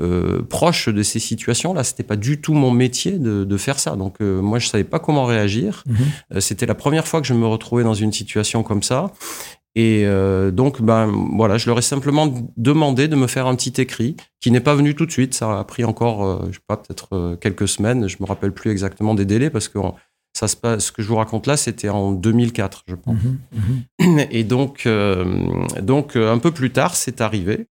euh, 0.00 0.42
proche 0.42 0.88
de 0.88 1.02
ces 1.02 1.18
situations-là. 1.20 1.84
C'était 1.84 2.02
pas 2.02 2.16
du 2.16 2.40
tout 2.40 2.54
mon 2.54 2.70
métier 2.70 3.12
de, 3.18 3.44
de 3.44 3.56
faire 3.56 3.78
ça. 3.78 3.96
Donc 3.96 4.16
euh, 4.20 4.40
moi, 4.42 4.58
je 4.58 4.66
savais 4.68 4.84
pas 4.84 4.98
comment 4.98 5.24
réagir. 5.24 5.84
Mhm. 5.86 5.96
Euh, 6.34 6.40
C'était 6.40 6.66
la 6.66 6.74
première 6.74 7.06
fois 7.06 7.20
que 7.20 7.26
je 7.26 7.34
me 7.34 7.46
retrouvais 7.46 7.84
dans 7.84 7.94
une 7.94 8.12
situation 8.12 8.62
comme 8.62 8.82
ça. 8.82 9.10
Et 9.76 10.02
euh, 10.06 10.52
donc, 10.52 10.80
ben 10.82 11.12
voilà, 11.36 11.58
je 11.58 11.66
leur 11.68 11.78
ai 11.78 11.82
simplement 11.82 12.32
demandé 12.56 13.08
de 13.08 13.16
me 13.16 13.26
faire 13.26 13.46
un 13.48 13.56
petit 13.56 13.80
écrit 13.80 14.16
qui 14.40 14.52
n'est 14.52 14.60
pas 14.60 14.74
venu 14.76 14.94
tout 14.94 15.04
de 15.06 15.10
suite. 15.10 15.34
Ça 15.34 15.58
a 15.58 15.64
pris 15.64 15.84
encore, 15.84 16.46
je 16.46 16.52
sais 16.52 16.58
pas, 16.68 16.76
peut-être 16.76 17.36
quelques 17.40 17.66
semaines. 17.66 18.08
Je 18.08 18.16
me 18.20 18.26
rappelle 18.26 18.52
plus 18.52 18.70
exactement 18.70 19.14
des 19.14 19.24
délais 19.24 19.50
parce 19.50 19.66
que 19.68 19.78
on- 19.78 19.94
ça 20.36 20.48
se 20.48 20.56
passe. 20.56 20.86
Ce 20.86 20.92
que 20.92 21.00
je 21.02 21.06
vous 21.08 21.14
raconte 21.16 21.46
là, 21.46 21.56
c'était 21.56 21.88
en 21.88 22.10
2004, 22.12 22.82
je 22.88 22.94
pense. 22.96 23.14
Mhm, 23.14 23.38
mhm. 24.00 24.20
Et 24.32 24.42
donc, 24.44 24.86
euh, 24.86 25.24
donc 25.82 26.16
un 26.16 26.38
peu 26.38 26.50
plus 26.50 26.70
tard, 26.70 26.94
c'est 26.96 27.20
arrivé. 27.20 27.66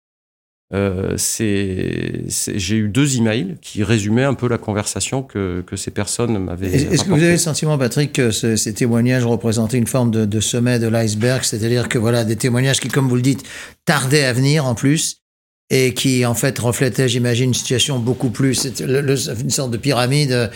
Euh, 0.74 1.16
j'ai 1.16 2.76
eu 2.76 2.88
deux 2.88 3.16
emails 3.16 3.56
qui 3.62 3.82
résumaient 3.82 4.24
un 4.24 4.34
peu 4.34 4.48
la 4.48 4.58
conversation 4.58 5.22
que, 5.22 5.62
que 5.66 5.76
ces 5.76 5.90
personnes 5.90 6.38
m'avaient. 6.38 6.68
Est-ce 6.70 7.04
que 7.04 7.08
vous 7.08 7.14
avez 7.14 7.32
le 7.32 7.36
sentiment, 7.38 7.78
Patrick, 7.78 8.12
que 8.12 8.30
ce- 8.30 8.56
ces 8.56 8.74
témoignages 8.74 9.24
représentaient 9.24 9.78
une 9.78 9.86
forme 9.86 10.10
de, 10.10 10.24
de 10.26 10.40
sommet 10.40 10.78
de 10.78 10.86
l'iceberg, 10.88 11.42
c'est-à-dire 11.42 11.88
que 11.88 11.96
voilà 11.98 12.24
des 12.24 12.36
témoignages 12.36 12.80
qui, 12.80 12.88
comme 12.88 13.08
vous 13.08 13.16
le 13.16 13.22
dites, 13.22 13.44
tardaient 13.86 14.24
à 14.24 14.32
venir 14.34 14.66
en 14.66 14.74
plus 14.74 15.22
et 15.70 15.92
qui 15.94 16.24
en 16.26 16.34
fait 16.34 16.58
reflétaient, 16.58 17.08
j'imagine, 17.08 17.48
une 17.48 17.54
situation 17.54 17.98
beaucoup 17.98 18.30
plus, 18.30 18.54
c'est 18.54 18.80
le- 18.80 19.00
le- 19.00 19.40
une 19.40 19.50
sorte 19.50 19.70
de 19.70 19.76
pyramide, 19.78 20.32
euh, 20.32 20.48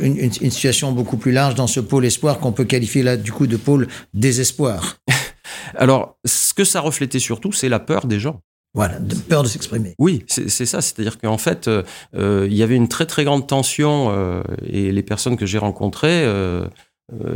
une, 0.00 0.16
une- 0.16 0.30
une 0.40 0.50
situation 0.50 0.92
beaucoup 0.92 1.16
plus 1.16 1.32
large 1.32 1.54
dans 1.54 1.66
ce 1.68 1.78
pôle 1.80 2.04
espoir 2.06 2.38
qu'on 2.40 2.52
peut 2.52 2.64
qualifier 2.64 3.02
là 3.04 3.16
du 3.16 3.30
coup 3.32 3.46
de 3.46 3.56
pôle 3.56 3.86
désespoir. 4.14 4.96
Alors, 5.76 6.18
ce 6.24 6.54
que 6.54 6.64
ça 6.64 6.80
reflétait 6.80 7.18
surtout, 7.20 7.52
c'est 7.52 7.68
la 7.68 7.78
peur 7.80 8.06
des 8.06 8.18
gens. 8.20 8.40
Voilà, 8.72 9.00
de 9.00 9.16
peur 9.16 9.42
de 9.42 9.48
s'exprimer. 9.48 9.94
Oui, 9.98 10.24
c'est 10.28 10.48
ça. 10.48 10.80
C'est-à-dire 10.80 11.18
qu'en 11.18 11.38
fait, 11.38 11.66
euh, 11.66 11.82
euh, 12.14 12.46
il 12.48 12.56
y 12.56 12.62
avait 12.62 12.76
une 12.76 12.88
très 12.88 13.06
très 13.06 13.24
grande 13.24 13.48
tension 13.48 14.10
euh, 14.10 14.42
et 14.64 14.92
les 14.92 15.02
personnes 15.02 15.36
que 15.36 15.46
j'ai 15.46 15.58
rencontrées 15.58 16.24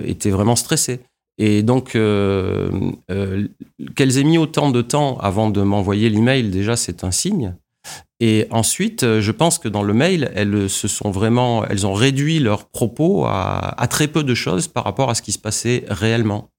étaient 0.04 0.30
vraiment 0.30 0.56
stressées. 0.56 1.00
Et 1.36 1.64
donc, 1.64 1.94
qu'elles 1.94 3.48
aient 3.98 4.24
mis 4.24 4.38
autant 4.38 4.70
de 4.70 4.82
temps 4.82 5.18
avant 5.18 5.50
de 5.50 5.62
m'envoyer 5.62 6.08
l'email, 6.08 6.50
déjà, 6.50 6.76
c'est 6.76 7.02
un 7.02 7.10
signe. 7.10 7.56
Et 8.20 8.46
ensuite, 8.50 9.00
je 9.02 9.32
pense 9.32 9.58
que 9.58 9.66
dans 9.68 9.82
le 9.82 9.92
mail, 9.92 10.30
elles 10.36 10.70
se 10.70 10.86
sont 10.86 11.10
vraiment, 11.10 11.66
elles 11.66 11.88
ont 11.88 11.92
réduit 11.92 12.38
leurs 12.38 12.68
propos 12.68 13.24
à 13.26 13.86
très 13.90 14.06
peu 14.06 14.22
de 14.22 14.34
choses 14.34 14.68
par 14.68 14.84
rapport 14.84 15.10
à 15.10 15.16
ce 15.16 15.22
qui 15.22 15.32
se 15.32 15.40
passait 15.40 15.84
réellement. 15.88 16.50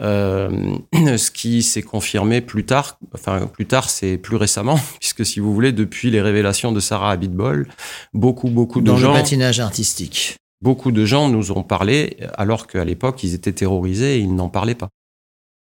Euh, 0.00 0.76
ce 1.16 1.30
qui 1.30 1.62
s'est 1.62 1.82
confirmé 1.82 2.40
plus 2.40 2.64
tard, 2.64 2.98
enfin 3.14 3.46
plus 3.46 3.66
tard, 3.66 3.88
c'est 3.88 4.18
plus 4.18 4.36
récemment, 4.36 4.78
puisque 5.00 5.24
si 5.24 5.40
vous 5.40 5.54
voulez, 5.54 5.72
depuis 5.72 6.10
les 6.10 6.20
révélations 6.20 6.72
de 6.72 6.80
Sarah 6.80 7.12
Abitbol, 7.12 7.68
beaucoup, 8.12 8.48
beaucoup 8.50 8.80
de 8.80 8.86
Dans 8.86 8.94
le 8.96 9.00
gens, 9.00 9.12
patinage 9.12 9.60
artistique. 9.60 10.36
beaucoup 10.60 10.90
de 10.90 11.04
gens 11.04 11.28
nous 11.28 11.52
ont 11.52 11.62
parlé, 11.62 12.16
alors 12.36 12.66
qu'à 12.66 12.84
l'époque 12.84 13.22
ils 13.22 13.34
étaient 13.34 13.52
terrorisés 13.52 14.16
et 14.16 14.18
ils 14.18 14.34
n'en 14.34 14.48
parlaient 14.48 14.74
pas. 14.74 14.88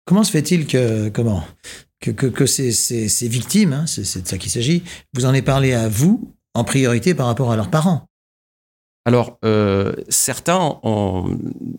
Comment 0.07 0.25
se 0.25 0.31
fait-il 0.33 0.67
que 0.67 1.09
comment 1.09 1.45
que, 2.01 2.11
que, 2.11 2.27
que 2.27 2.47
ces, 2.47 2.73
ces, 2.73 3.09
ces 3.09 3.29
victimes, 3.29 3.73
hein, 3.73 3.87
c'est 3.87 4.05
c'est 4.05 4.23
de 4.23 4.29
ça 4.29 4.39
qu'il 4.39 4.51
s'agit, 4.51 4.83
vous 5.15 5.25
en 5.25 5.31
avez 5.31 5.43
parlé 5.43 5.73
à 5.73 5.89
vous 5.89 6.33
en 6.55 6.65
priorité 6.65 7.15
par 7.15 7.27
rapport 7.27 7.53
à 7.53 7.57
leurs 7.57 7.71
parents? 7.71 8.07
Alors, 9.07 9.39
euh, 9.45 9.93
certains, 10.09 10.81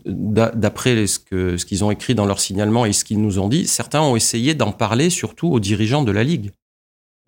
d'après 0.06 1.06
ce 1.06 1.64
qu'ils 1.64 1.84
ont 1.84 1.90
écrit 1.90 2.14
dans 2.14 2.26
leur 2.26 2.40
signalement 2.40 2.86
et 2.86 2.92
ce 2.92 3.04
qu'ils 3.04 3.20
nous 3.20 3.38
ont 3.38 3.48
dit, 3.48 3.66
certains 3.66 4.00
ont 4.00 4.16
essayé 4.16 4.54
d'en 4.54 4.72
parler 4.72 5.10
surtout 5.10 5.48
aux 5.48 5.60
dirigeants 5.60 6.02
de 6.02 6.12
la 6.12 6.24
ligue, 6.24 6.52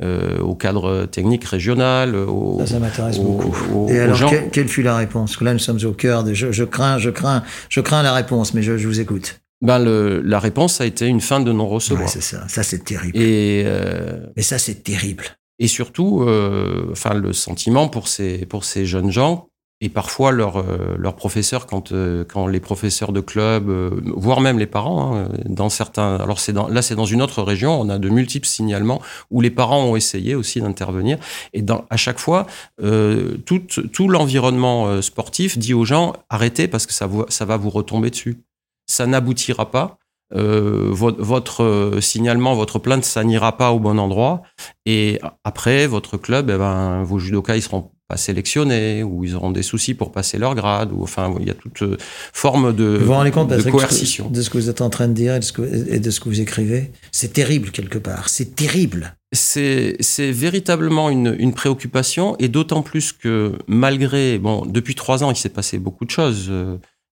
euh, 0.02 0.38
au 0.40 0.54
cadre 0.54 1.04
technique 1.06 1.44
régional, 1.44 2.14
aux, 2.16 2.58
Ça, 2.60 2.66
ça 2.66 2.78
m'intéresse 2.78 3.18
beaucoup. 3.18 3.86
Et 3.90 3.98
alors, 4.00 4.16
gens. 4.16 4.30
quelle, 4.30 4.50
quelle 4.50 4.68
fut 4.68 4.82
la 4.82 4.96
réponse? 4.96 5.40
Là, 5.42 5.52
nous 5.52 5.58
sommes 5.58 5.78
au 5.84 5.92
cœur 5.92 6.24
de. 6.24 6.32
Je, 6.32 6.50
je 6.50 6.64
crains, 6.64 6.98
je 6.98 7.10
crains, 7.10 7.42
je 7.68 7.80
crains 7.80 8.02
la 8.02 8.14
réponse, 8.14 8.54
mais 8.54 8.62
je, 8.62 8.78
je 8.78 8.88
vous 8.88 9.00
écoute. 9.00 9.40
Ben, 9.62 9.78
le- 9.78 10.22
la 10.22 10.38
réponse 10.40 10.80
a 10.80 10.86
été 10.86 11.06
une 11.06 11.20
fin 11.20 11.40
de 11.40 11.52
non-recevoir. 11.52 12.06
Ouais, 12.06 12.10
c'est 12.10 12.22
ça. 12.22 12.48
Ça, 12.48 12.62
c'est 12.62 12.82
terrible. 12.82 13.14
et, 13.18 13.64
euh, 13.66 14.24
Mais 14.34 14.42
ça, 14.42 14.58
c'est 14.58 14.82
terrible. 14.82 15.24
et 15.58 15.66
surtout, 15.66 16.22
euh, 16.22 16.86
enfin, 16.92 17.12
le 17.12 17.34
sentiment 17.34 17.86
pour 17.88 18.08
ces, 18.08 18.46
pour 18.46 18.64
ces 18.64 18.86
jeunes 18.86 19.10
gens, 19.10 19.48
et 19.80 19.88
parfois 19.88 20.30
leurs 20.30 20.58
euh, 20.58 20.94
leurs 20.98 21.16
professeurs, 21.16 21.66
quand, 21.66 21.92
euh, 21.92 22.24
quand 22.24 22.46
les 22.46 22.60
professeurs 22.60 23.12
de 23.12 23.20
club, 23.20 23.68
euh, 23.68 23.90
voire 24.16 24.40
même 24.40 24.58
les 24.58 24.66
parents, 24.66 25.16
hein, 25.16 25.28
dans 25.46 25.68
certains. 25.70 26.16
Alors, 26.16 26.38
c'est 26.38 26.52
dans, 26.52 26.68
là, 26.68 26.82
c'est 26.82 26.94
dans 26.96 27.06
une 27.06 27.22
autre 27.22 27.42
région, 27.42 27.80
on 27.80 27.88
a 27.88 27.98
de 27.98 28.08
multiples 28.08 28.46
signalements 28.46 29.00
où 29.30 29.40
les 29.40 29.50
parents 29.50 29.82
ont 29.84 29.96
essayé 29.96 30.34
aussi 30.34 30.60
d'intervenir. 30.60 31.18
Et 31.52 31.62
dans, 31.62 31.84
à 31.90 31.96
chaque 31.96 32.18
fois, 32.18 32.46
euh, 32.82 33.36
tout, 33.46 33.60
tout 33.92 34.08
l'environnement 34.08 35.00
sportif 35.02 35.56
dit 35.58 35.74
aux 35.74 35.84
gens 35.84 36.12
arrêtez 36.28 36.68
parce 36.68 36.86
que 36.86 36.92
ça, 36.92 37.06
vous, 37.06 37.24
ça 37.28 37.44
va 37.44 37.56
vous 37.56 37.70
retomber 37.70 38.10
dessus. 38.10 38.42
Ça 38.86 39.06
n'aboutira 39.06 39.70
pas. 39.70 39.96
Euh, 40.32 40.86
vo- 40.90 41.16
votre 41.18 41.64
euh, 41.64 42.00
signalement, 42.00 42.54
votre 42.54 42.78
plainte, 42.78 43.04
ça 43.04 43.24
n'ira 43.24 43.56
pas 43.56 43.72
au 43.72 43.80
bon 43.80 43.98
endroit. 43.98 44.42
Et 44.86 45.18
après, 45.42 45.86
votre 45.88 46.16
club, 46.18 46.50
eh 46.54 46.56
ben, 46.58 47.02
vos 47.02 47.18
judokas, 47.18 47.56
ils 47.56 47.62
seront 47.62 47.90
pas 48.10 48.16
sélectionnés 48.16 49.04
ou 49.04 49.24
ils 49.24 49.36
auront 49.36 49.52
des 49.52 49.62
soucis 49.62 49.94
pour 49.94 50.10
passer 50.10 50.36
leur 50.36 50.56
grade. 50.56 50.90
Ou 50.92 51.02
enfin, 51.04 51.32
il 51.40 51.46
y 51.46 51.50
a 51.50 51.54
toute 51.54 51.82
euh, 51.82 51.96
forme 52.32 52.74
de, 52.74 52.98
Vous 52.98 53.06
vous 53.06 53.12
rendez 53.12 53.30
compte, 53.30 53.48
de 53.48 53.70
coercition. 53.70 54.28
de 54.28 54.42
ce 54.42 54.50
que 54.50 54.58
vous 54.58 54.68
êtes 54.68 54.80
en 54.80 54.90
train 54.90 55.06
de 55.06 55.12
dire 55.12 55.36
et 55.36 55.38
de 55.38 55.44
ce 55.44 55.52
que, 55.52 55.62
et 55.62 56.00
de 56.00 56.10
ce 56.10 56.18
que 56.18 56.28
vous 56.28 56.40
écrivez 56.40 56.90
C'est 57.12 57.32
terrible, 57.32 57.70
quelque 57.70 57.98
part. 57.98 58.28
C'est 58.28 58.56
terrible. 58.56 59.14
C'est 59.32 59.96
c'est 60.00 60.32
véritablement 60.32 61.08
une, 61.08 61.36
une 61.38 61.54
préoccupation 61.54 62.34
et 62.40 62.48
d'autant 62.48 62.82
plus 62.82 63.12
que 63.12 63.52
malgré, 63.68 64.38
bon, 64.38 64.66
depuis 64.66 64.96
trois 64.96 65.22
ans, 65.22 65.30
il 65.30 65.36
s'est 65.36 65.48
passé 65.48 65.78
beaucoup 65.78 66.04
de 66.04 66.10
choses. 66.10 66.50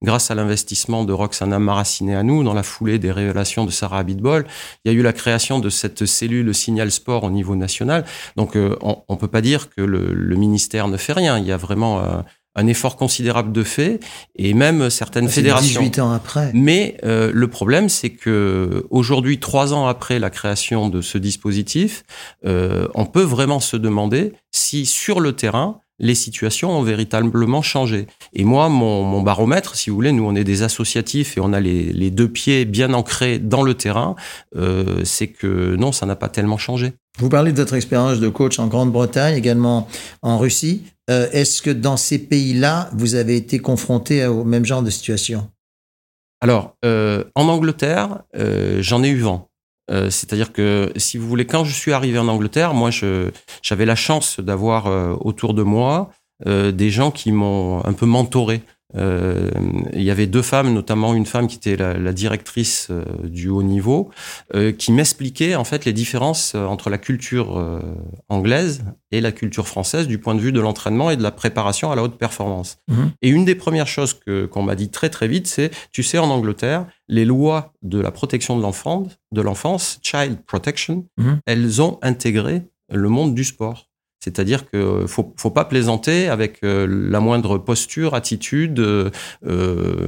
Grâce 0.04 0.30
à 0.30 0.36
l'investissement 0.36 1.04
de 1.04 1.14
Roxana 1.14 1.60
Maraciné 1.60 2.16
à 2.16 2.24
nous, 2.24 2.44
dans 2.44 2.54
la 2.54 2.64
foulée 2.64 3.00
des 3.00 3.12
révélations 3.12 3.66
de 3.66 3.72
Sarah 3.72 4.00
Abitbol, 4.00 4.46
il 4.86 4.92
y 4.92 4.96
a 4.96 4.98
eu 4.98 5.02
la 5.02 5.14
création 5.14 5.60
de 5.60 5.70
cette 5.70 6.06
cellule 6.06 6.54
Signal 6.54 6.92
Sport 6.92 7.24
au 7.24 7.32
niveau 7.32 7.56
national. 7.56 8.06
Donc, 8.36 8.56
euh, 8.56 8.76
on 8.82 9.04
ne 9.10 9.18
peut 9.18 9.28
pas 9.28 9.42
dire 9.42 9.70
que 9.70 9.82
le, 9.82 10.14
le 10.14 10.36
ministère 10.36 10.88
ne 10.88 10.98
fait 10.98 11.14
rien. 11.14 11.40
Il 11.40 11.46
y 11.46 11.52
a 11.52 11.58
vraiment 11.58 12.00
euh, 12.00 12.22
un 12.56 12.68
effort 12.68 12.96
considérable 12.96 13.52
de 13.52 13.64
fait, 13.64 14.00
et 14.36 14.54
même 14.54 14.90
certaines 14.90 15.30
fédérations. 15.30 15.82
18 15.82 16.00
ans 16.00 16.12
après. 16.12 16.52
Mais 16.54 16.98
euh, 17.04 17.32
le 17.34 17.48
problème, 17.48 17.90
c'est 17.90 18.12
que 18.12 18.86
aujourd'hui, 18.90 19.40
trois 19.40 19.74
ans 19.74 19.88
après 19.88 20.20
la 20.20 20.30
création 20.30 20.90
de 20.90 21.02
ce 21.02 21.18
dispositif, 21.18 22.04
on 22.44 23.06
peut 23.06 23.24
vraiment 23.24 23.60
se 23.60 23.78
demander 23.78 24.34
si 24.52 24.86
sur 24.86 25.20
le 25.20 25.34
terrain, 25.34 25.82
les 26.00 26.16
situations 26.16 26.72
ont 26.78 26.84
véritablement 26.84 27.62
changé. 27.62 28.08
Et 28.34 28.44
moi, 28.44 28.70
mon, 28.70 29.04
mon 29.04 29.22
baromètre, 29.22 29.76
si 29.76 29.90
vous 29.90 29.96
voulez, 29.96 30.12
nous, 30.12 30.26
on 30.26 30.36
est 30.36 30.44
des 30.44 30.64
associatifs 30.64 31.38
et 31.38 31.42
on 31.42 31.54
a 31.54 31.60
les, 31.60 31.92
les 31.92 32.12
deux 32.12 32.28
pieds 32.28 32.66
bien 32.66 32.94
ancrés 32.94 33.40
dans 33.40 33.64
le 33.64 33.74
terrain, 33.74 34.16
euh, 34.56 35.04
c'est 35.04 35.28
que 35.28 35.76
non, 35.76 35.92
ça 35.92 36.06
n'a 36.06 36.16
pas 36.16 36.30
tellement 36.30 36.58
changé. 36.58 36.94
Vous 37.18 37.30
parlez 37.30 37.52
de 37.52 37.58
votre 37.58 37.74
expérience 37.74 38.20
de 38.20 38.30
coach 38.30 38.60
en 38.60 38.68
Grande-Bretagne, 38.68 39.36
également 39.36 39.88
en 40.22 40.38
Russie. 40.38 40.84
Euh, 41.10 41.28
Est-ce 41.32 41.62
que 41.62 41.72
dans 41.72 41.98
ces 41.98 42.20
pays-là, 42.20 42.90
vous 42.94 43.16
avez 43.16 43.36
été 43.36 43.58
confronté 43.58 44.26
au 44.28 44.44
même 44.44 44.66
genre 44.66 44.84
de 44.84 44.92
situation? 44.92 45.50
Alors, 46.42 46.76
euh, 46.86 47.24
en 47.34 47.48
Angleterre, 47.48 48.20
j'en 48.80 49.04
ai 49.04 49.10
eu 49.10 49.22
vent. 49.22 49.50
Euh, 49.90 50.10
C'est-à-dire 50.10 50.52
que, 50.52 50.92
si 50.96 51.18
vous 51.18 51.28
voulez, 51.28 51.46
quand 51.46 51.64
je 51.64 51.74
suis 51.74 51.94
arrivé 51.94 52.20
en 52.20 52.28
Angleterre, 52.28 52.74
moi, 52.74 52.90
j'avais 53.62 53.86
la 53.86 53.96
chance 53.96 54.40
d'avoir 54.40 54.88
euh, 54.88 55.14
autour 55.20 55.54
de 55.54 55.64
moi 55.64 56.12
euh, 56.46 56.72
des 56.72 56.90
gens 56.90 57.12
qui 57.12 57.32
m'ont 57.32 57.84
un 57.86 57.94
peu 57.94 58.06
mentoré. 58.06 58.62
Euh, 58.96 59.52
il 59.94 60.02
y 60.02 60.12
avait 60.12 60.28
deux 60.28 60.42
femmes, 60.42 60.74
notamment 60.74 61.14
une 61.14 61.26
femme 61.26 61.48
qui 61.48 61.58
était 61.58 61.76
la, 61.76 61.98
la 61.98 62.14
directrice 62.14 62.88
euh, 62.90 63.04
du 63.26 63.50
haut 63.50 63.64
niveau, 63.64 64.10
euh, 64.56 64.72
qui 64.72 64.92
m'expliquait 64.94 65.56
en 65.56 65.66
fait 65.66 65.84
les 65.84 65.92
différences 65.94 66.56
entre 66.56 66.90
la 66.90 66.98
culture 66.98 67.62
anglaise 68.30 68.86
et 69.12 69.22
la 69.22 69.32
culture 69.32 69.68
française 69.68 70.08
du 70.08 70.20
point 70.20 70.36
de 70.36 70.40
vue 70.40 70.52
de 70.52 70.60
l'entraînement 70.60 71.10
et 71.12 71.18
de 71.18 71.24
la 71.24 71.32
préparation 71.32 71.92
à 71.92 71.96
la 71.96 72.04
haute 72.04 72.18
performance. 72.18 72.78
Mhm. 72.88 73.12
Et 73.22 73.30
une 73.30 73.46
des 73.46 73.56
premières 73.56 73.88
choses 73.88 74.14
que 74.14 74.46
qu'on 74.46 74.64
m'a 74.64 74.76
dit 74.76 74.90
très 74.90 75.10
très 75.10 75.28
vite, 75.28 75.48
c'est, 75.48 75.72
tu 75.92 76.04
sais, 76.04 76.18
en 76.18 76.30
Angleterre, 76.30 76.86
les 77.08 77.26
lois 77.26 77.74
de 77.82 78.00
la 78.00 78.12
protection 78.12 78.58
de 78.58 78.62
l'enfant, 78.62 79.08
de 79.32 79.42
l'enfance, 79.42 80.00
child 80.02 80.38
protection, 80.46 81.06
Mhm. 81.18 81.40
elles 81.46 81.82
ont 81.82 82.00
intégré 82.02 82.64
le 82.90 83.10
monde 83.10 83.36
du 83.36 83.44
sport. 83.44 83.88
C'est-à-dire 84.28 84.70
que 84.70 85.06
faut, 85.08 85.34
faut 85.38 85.52
pas 85.52 85.64
plaisanter 85.64 86.28
avec 86.28 86.58
euh, 86.64 86.86
la 87.10 87.20
moindre 87.22 87.58
posture, 87.58 88.14
attitude, 88.14 88.80
euh, 88.80 89.10
euh, 89.48 90.08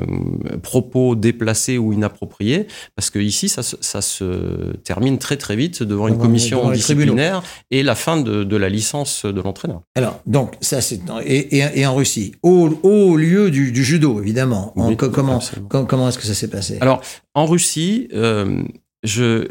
propos 0.62 1.16
déplacés 1.16 1.78
ou 1.78 1.94
inappropriés, 1.94 2.68
parce 2.96 3.10
que 3.10 3.20
ici 3.20 3.48
ça, 3.50 3.64
se- 3.64 3.78
ça 3.80 4.02
se 4.02 4.74
termine 4.84 5.18
très 5.20 5.38
très 5.38 5.56
vite 5.56 5.84
devant 5.84 6.08
une 6.08 6.16
Devant- 6.16 6.26
commission 6.26 6.58
devant 6.60 6.72
disciplinaire 6.72 7.44
et 7.72 7.82
la 7.84 7.96
fin 7.96 8.20
de, 8.20 8.44
de 8.44 8.58
la 8.58 8.68
licence 8.70 9.26
de 9.26 9.42
l'entraîneur. 9.42 9.82
Alors, 9.96 10.20
donc, 10.26 10.56
ça, 10.60 10.82
c'est. 10.82 11.00
Et, 11.26 11.58
et, 11.60 11.80
et 11.80 11.86
en 11.86 11.96
Russie, 11.96 12.34
au, 12.44 12.70
au 12.84 13.16
lieu 13.16 13.50
du, 13.52 13.72
du 13.72 13.84
judo, 13.84 14.20
évidemment. 14.22 14.74
En- 14.76 14.90
Oui, 14.90 14.98
co- 14.98 15.10
comment 15.10 15.38
absolument. 15.38 15.86
comment 15.86 16.10
est-ce 16.10 16.18
que 16.18 16.26
ça 16.26 16.34
s'est 16.34 16.50
passé? 16.50 16.78
Alors, 16.82 17.02
en 17.34 17.46
Russie, 17.46 18.10
euh, 18.14 18.64
je, 19.04 19.48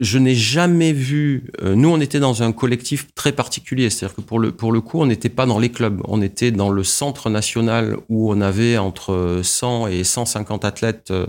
je 0.00 0.18
n'ai 0.18 0.34
jamais 0.34 0.92
vu. 0.92 1.50
euh, 1.62 1.74
nous, 1.74 1.88
on 1.88 2.00
était 2.00 2.20
dans 2.20 2.42
un 2.42 2.52
collectif 2.52 3.12
très 3.14 3.32
particulier. 3.32 3.90
C'est-à-dire 3.90 4.16
que 4.16 4.20
pour 4.22 4.38
le, 4.38 4.52
pour 4.52 4.72
le 4.72 4.80
coup, 4.80 5.00
on 5.00 5.06
n'était 5.06 5.28
pas 5.28 5.46
dans 5.46 5.58
les 5.58 5.70
clubs. 5.70 6.00
On 6.04 6.22
était 6.22 6.50
dans 6.50 6.70
le 6.70 6.84
centre 6.84 7.28
national 7.30 7.96
où 8.08 8.32
on 8.32 8.40
avait 8.40 8.78
entre 8.78 9.40
100 9.42 9.88
et 9.88 10.04
150 10.04 10.64
athlètes, 10.64 11.10
euh, 11.10 11.26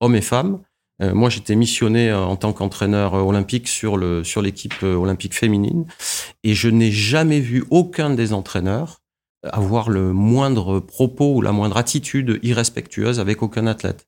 hommes 0.00 0.16
et 0.16 0.20
femmes. 0.20 0.60
Euh, 1.02 1.14
moi, 1.14 1.28
j'étais 1.28 1.56
missionné 1.56 2.10
euh, 2.10 2.24
en 2.24 2.36
tant 2.36 2.52
qu'entraîneur 2.52 3.14
euh, 3.14 3.20
olympique 3.20 3.68
sur 3.68 3.96
le 3.96 4.22
sur 4.22 4.42
l'équipe 4.42 4.74
euh, 4.82 4.94
olympique 4.94 5.34
féminine, 5.34 5.86
et 6.44 6.54
je 6.54 6.68
n'ai 6.68 6.92
jamais 6.92 7.40
vu 7.40 7.64
aucun 7.70 8.10
des 8.10 8.32
entraîneurs 8.32 9.00
avoir 9.42 9.90
le 9.90 10.12
moindre 10.12 10.80
propos 10.80 11.34
ou 11.34 11.42
la 11.42 11.52
moindre 11.52 11.76
attitude 11.76 12.38
irrespectueuse 12.42 13.20
avec 13.20 13.42
aucun 13.42 13.66
athlète 13.66 14.06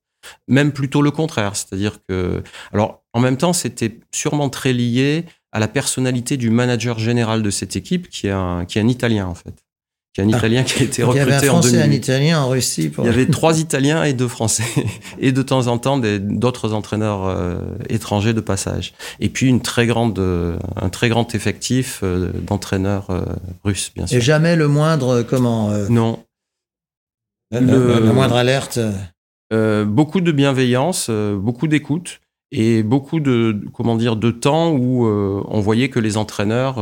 même 0.48 0.72
plutôt 0.72 1.02
le 1.02 1.10
contraire. 1.10 1.56
C'est-à-dire 1.56 1.98
que, 2.08 2.42
alors, 2.72 3.02
en 3.12 3.20
même 3.20 3.36
temps, 3.36 3.52
c'était 3.52 3.98
sûrement 4.12 4.48
très 4.50 4.72
lié 4.72 5.24
à 5.52 5.58
la 5.60 5.68
personnalité 5.68 6.36
du 6.36 6.50
manager 6.50 6.98
général 6.98 7.42
de 7.42 7.50
cette 7.50 7.76
équipe, 7.76 8.08
qui 8.10 8.26
est 8.26 8.30
un, 8.32 8.64
qui 8.66 8.78
est 8.78 8.82
un 8.82 8.88
Italien, 8.88 9.26
en 9.26 9.34
fait. 9.34 9.54
Qui 10.14 10.22
est 10.22 10.24
un 10.24 10.30
Ah. 10.32 10.38
Italien 10.38 10.62
qui 10.64 10.80
a 10.80 10.84
été 10.86 11.02
Donc, 11.02 11.14
Il 11.14 11.18
y 11.18 11.20
avait 11.20 11.32
un 11.32 11.34
recruté 11.36 11.50
en 11.50 11.60
Français 11.60 11.76
et 11.76 11.80
un 11.80 11.84
2008. 11.84 11.96
Italien 11.96 12.40
en 12.40 12.48
Russie. 12.48 12.88
Pour... 12.88 13.04
Il 13.04 13.08
y 13.08 13.10
avait 13.10 13.26
trois 13.26 13.58
Italiens 13.60 14.02
et 14.04 14.14
deux 14.14 14.28
Français. 14.28 14.64
Et 15.18 15.30
de 15.32 15.42
temps 15.42 15.66
en 15.66 15.76
temps, 15.78 15.98
des- 15.98 16.18
d'autres 16.18 16.72
entraîneurs 16.72 17.26
euh, 17.26 17.58
étrangers 17.90 18.32
de 18.32 18.40
passage. 18.40 18.94
Et 19.20 19.28
puis, 19.28 19.46
une 19.46 19.60
très 19.60 19.86
grande, 19.86 20.18
euh, 20.18 20.58
un 20.76 20.88
très 20.88 21.08
grand 21.10 21.34
effectif 21.34 22.00
euh, 22.02 22.30
d'entraîneurs 22.32 23.10
euh, 23.10 23.24
russes, 23.64 23.92
bien 23.94 24.04
Et 24.04 24.08
sûr. 24.08 24.20
jamais 24.22 24.56
le 24.56 24.68
moindre. 24.68 25.22
Comment 25.22 25.70
euh, 25.70 25.86
Non, 25.90 26.22
la- 27.50 27.60
le- 27.60 27.88
la, 27.94 28.00
la 28.00 28.12
moindre 28.14 28.36
alerte. 28.36 28.78
Euh, 29.52 29.84
beaucoup 29.84 30.20
de 30.20 30.32
bienveillance, 30.32 31.06
euh, 31.08 31.36
beaucoup 31.36 31.68
d'écoute 31.68 32.20
et 32.50 32.82
beaucoup 32.82 33.20
de 33.20 33.60
comment 33.72 33.96
dire 33.96 34.16
de 34.16 34.30
temps 34.30 34.72
où 34.72 35.06
euh, 35.06 35.42
on 35.48 35.60
voyait 35.60 35.88
que 35.88 36.00
les 36.00 36.16
entraîneurs 36.16 36.76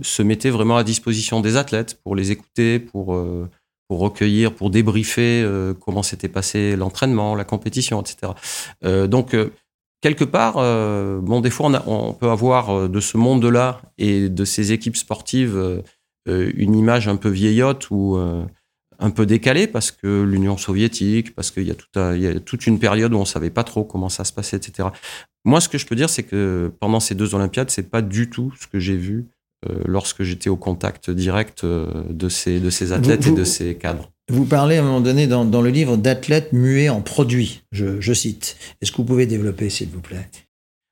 se 0.00 0.22
mettaient 0.22 0.50
vraiment 0.50 0.78
à 0.78 0.84
disposition 0.84 1.40
des 1.40 1.56
athlètes 1.56 2.00
pour 2.02 2.16
les 2.16 2.30
écouter, 2.30 2.78
pour 2.78 3.18
pour 3.88 3.98
recueillir, 4.00 4.54
pour 4.54 4.70
débriefer 4.70 5.46
comment 5.80 6.02
s'était 6.02 6.30
passé 6.30 6.74
l'entraînement, 6.76 7.34
la 7.34 7.44
compétition, 7.44 8.00
etc. 8.00 8.32
Donc 9.06 9.36
quelque 10.00 10.24
part, 10.24 10.54
bon, 11.20 11.42
des 11.42 11.50
fois 11.50 11.70
on, 11.86 12.08
on 12.08 12.12
peut 12.14 12.30
avoir 12.30 12.88
de 12.88 13.00
ce 13.00 13.18
monde-là 13.18 13.82
et 13.98 14.30
de 14.30 14.44
ces 14.46 14.72
équipes 14.72 14.96
sportives 14.96 15.82
une 16.26 16.74
image 16.74 17.08
un 17.08 17.16
peu 17.16 17.28
vieillotte 17.28 17.88
euh, 17.92 18.44
un 18.98 19.10
peu 19.10 19.26
décalé 19.26 19.66
parce 19.66 19.90
que 19.90 20.22
l'Union 20.22 20.56
soviétique, 20.56 21.34
parce 21.34 21.50
qu'il 21.50 21.64
y, 21.64 21.70
a 21.70 21.74
tout 21.74 21.86
un- 21.98 22.14
il 22.14 22.22
y 22.22 22.26
a 22.26 22.38
toute 22.40 22.66
une 22.66 22.78
période 22.78 23.12
où 23.14 23.16
on 23.18 23.24
savait 23.24 23.50
pas 23.50 23.64
trop 23.64 23.84
comment 23.84 24.08
ça 24.08 24.24
se 24.24 24.32
passait, 24.32 24.56
etc. 24.56 24.88
Moi, 25.44 25.60
ce 25.60 25.68
que 25.68 25.78
je 25.78 25.86
peux 25.86 25.94
dire, 25.96 26.10
c'est 26.10 26.22
que 26.24 26.72
pendant 26.80 27.00
ces 27.00 27.14
deux 27.14 27.34
Olympiades, 27.34 27.70
c'est 27.70 27.90
pas 27.90 28.02
du 28.02 28.30
tout 28.30 28.52
ce 28.60 28.66
que 28.66 28.78
j'ai 28.80 28.96
vu 28.96 29.26
euh, 29.68 29.74
lorsque 29.86 30.22
j'étais 30.22 30.50
au 30.50 30.56
contact 30.56 31.10
direct 31.10 31.64
euh, 31.64 31.86
de 32.10 32.28
ces, 32.28 32.60
de 32.60 32.68
ces 32.70 32.92
athlètes 32.92 33.24
Vous- 33.24 33.32
et 33.32 33.36
de 33.36 33.44
ces 33.44 33.74
cadres. 33.76 34.10
Vous 34.28 34.44
parlez 34.44 34.76
à 34.76 34.80
un 34.82 34.84
moment 34.84 35.00
donné 35.00 35.26
dans, 35.28 35.44
dans 35.44 35.62
le 35.62 35.70
livre 35.70 35.96
d'athlètes 35.96 36.52
muets 36.52 36.88
en 36.88 37.00
produits. 37.00 37.62
Je, 37.72 38.00
je 38.00 38.12
cite. 38.12 38.56
Est-ce 38.82 38.90
que 38.90 38.96
vous 38.96 39.04
pouvez 39.04 39.26
développer, 39.26 39.70
s'il 39.70 39.88
vous 39.88 40.00
plaît? 40.00 40.28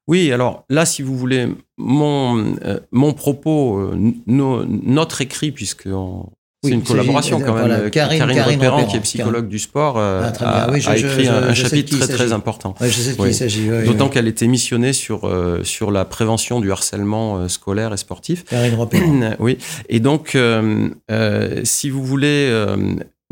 Oui, 0.06 0.30
alors 0.30 0.64
là, 0.68 0.86
si 0.86 1.02
vous 1.02 1.16
voulez, 1.16 1.48
mon, 1.76 2.54
euh, 2.64 2.78
mon 2.92 3.12
propos, 3.12 3.78
euh, 3.80 3.98
no- 4.26 4.64
notre 4.66 5.20
écrit, 5.20 5.50
puisque 5.50 5.86
on- 5.86 6.30
Oui, 6.64 6.70
c'est 6.70 6.74
une 6.76 6.82
collaboration 6.82 7.38
quand 7.40 7.52
même. 7.52 7.58
voilà, 7.60 7.74
euh, 7.76 7.90
Karine- 7.90 8.18
Karine, 8.18 8.34
Karine 8.36 8.54
Repérant, 8.56 8.76
Repérant, 8.76 8.90
qui 8.90 8.96
est 8.96 9.00
psychologue 9.00 9.48
du 9.48 9.58
sport, 9.58 9.98
euh, 9.98 10.30
Ah, 10.40 10.64
a, 10.64 10.70
Oui, 10.70 10.80
je- 10.80 10.88
a 10.90 10.96
je- 10.96 11.06
écrit 11.06 11.24
je- 11.24 11.30
un, 11.30 11.54
chapitre 11.54 11.98
très 11.98 12.08
très 12.14 12.32
important. 12.32 12.74
Ouais, 12.80 12.88
Je 12.88 13.00
sais 13.00 13.12
de 13.12 13.16
qui 13.16 13.28
il 13.28 13.34
s'agit. 13.34 13.68
D'autant 13.86 14.08
qu'elle 14.08 14.26
était 14.28 14.46
missionnée 14.46 14.92
sur, 14.92 15.26
euh, 15.28 15.60
sur 15.62 15.90
la 15.90 16.04
prévention 16.04 16.60
du 16.60 16.72
harcèlement 16.72 17.38
euh, 17.38 17.48
scolaire 17.48 17.92
et 17.92 17.96
sportif. 17.96 18.44
Karine 18.44 18.74
Repérant. 18.74 19.20
oui. 19.38 19.58
Et 19.88 20.00
donc, 20.00 20.34
euh, 20.34 20.88
euh, 21.10 21.60
si 21.64 21.90
vous 21.90 22.02
voulez, 22.04 22.48
euh, 22.50 22.76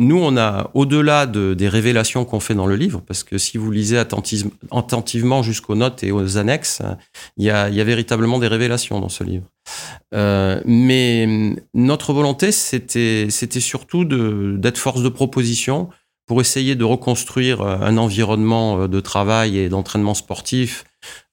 nous, 0.02 0.18
on 0.18 0.36
a, 0.36 0.70
au-delà 0.74 1.26
de, 1.26 1.54
des 1.54 1.68
révélations 1.68 2.24
qu'on 2.24 2.40
fait 2.40 2.54
dans 2.54 2.66
le 2.66 2.76
livre, 2.76 3.02
parce 3.06 3.22
que 3.24 3.38
si 3.38 3.56
vous 3.56 3.70
lisez 3.70 3.98
attentivement 3.98 5.42
jusqu'aux 5.42 5.74
notes 5.74 6.02
et 6.02 6.12
aux 6.12 6.38
annexes, 6.38 6.82
il 7.36 7.44
y 7.44 7.50
a, 7.50 7.68
véritablement 7.70 8.38
des 8.38 8.48
révélations 8.48 9.00
dans 9.00 9.08
ce 9.08 9.24
livre. 9.24 9.44
Euh, 10.14 10.60
mais 10.64 11.24
hum, 11.26 11.56
notre 11.74 12.12
volonté, 12.12 12.52
c'était, 12.52 13.30
surtout 13.30 14.04
d'être 14.04 14.78
force 14.78 15.02
de 15.02 15.08
proposition 15.08 15.88
pour 16.26 16.40
essayer 16.40 16.74
de 16.74 16.84
reconstruire 16.84 17.60
euh, 17.60 17.76
un 17.80 17.96
environnement 17.96 18.82
euh, 18.82 18.88
de 18.88 19.00
travail 19.00 19.58
et 19.58 19.68
d'entraînement 19.68 20.14
sportif 20.14 20.84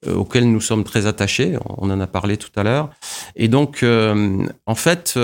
auquel 0.07 0.51
nous 0.51 0.61
sommes 0.61 0.83
très 0.83 1.05
attachés. 1.05 1.55
On 1.77 1.91
en 1.91 1.99
a 1.99 2.07
parlé 2.07 2.37
tout 2.37 2.49
à 2.55 2.63
l'heure. 2.63 2.89
Et 3.35 3.47
donc, 3.47 3.85
en 3.85 4.75
fait, 4.75 5.19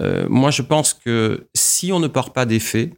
euh, 0.00 0.26
moi, 0.28 0.50
je 0.50 0.62
pense 0.62 0.94
que 0.94 1.46
si 1.54 1.92
on 1.92 2.00
ne 2.00 2.08
part 2.08 2.32
pas 2.32 2.46
des 2.46 2.60
faits, 2.60 2.90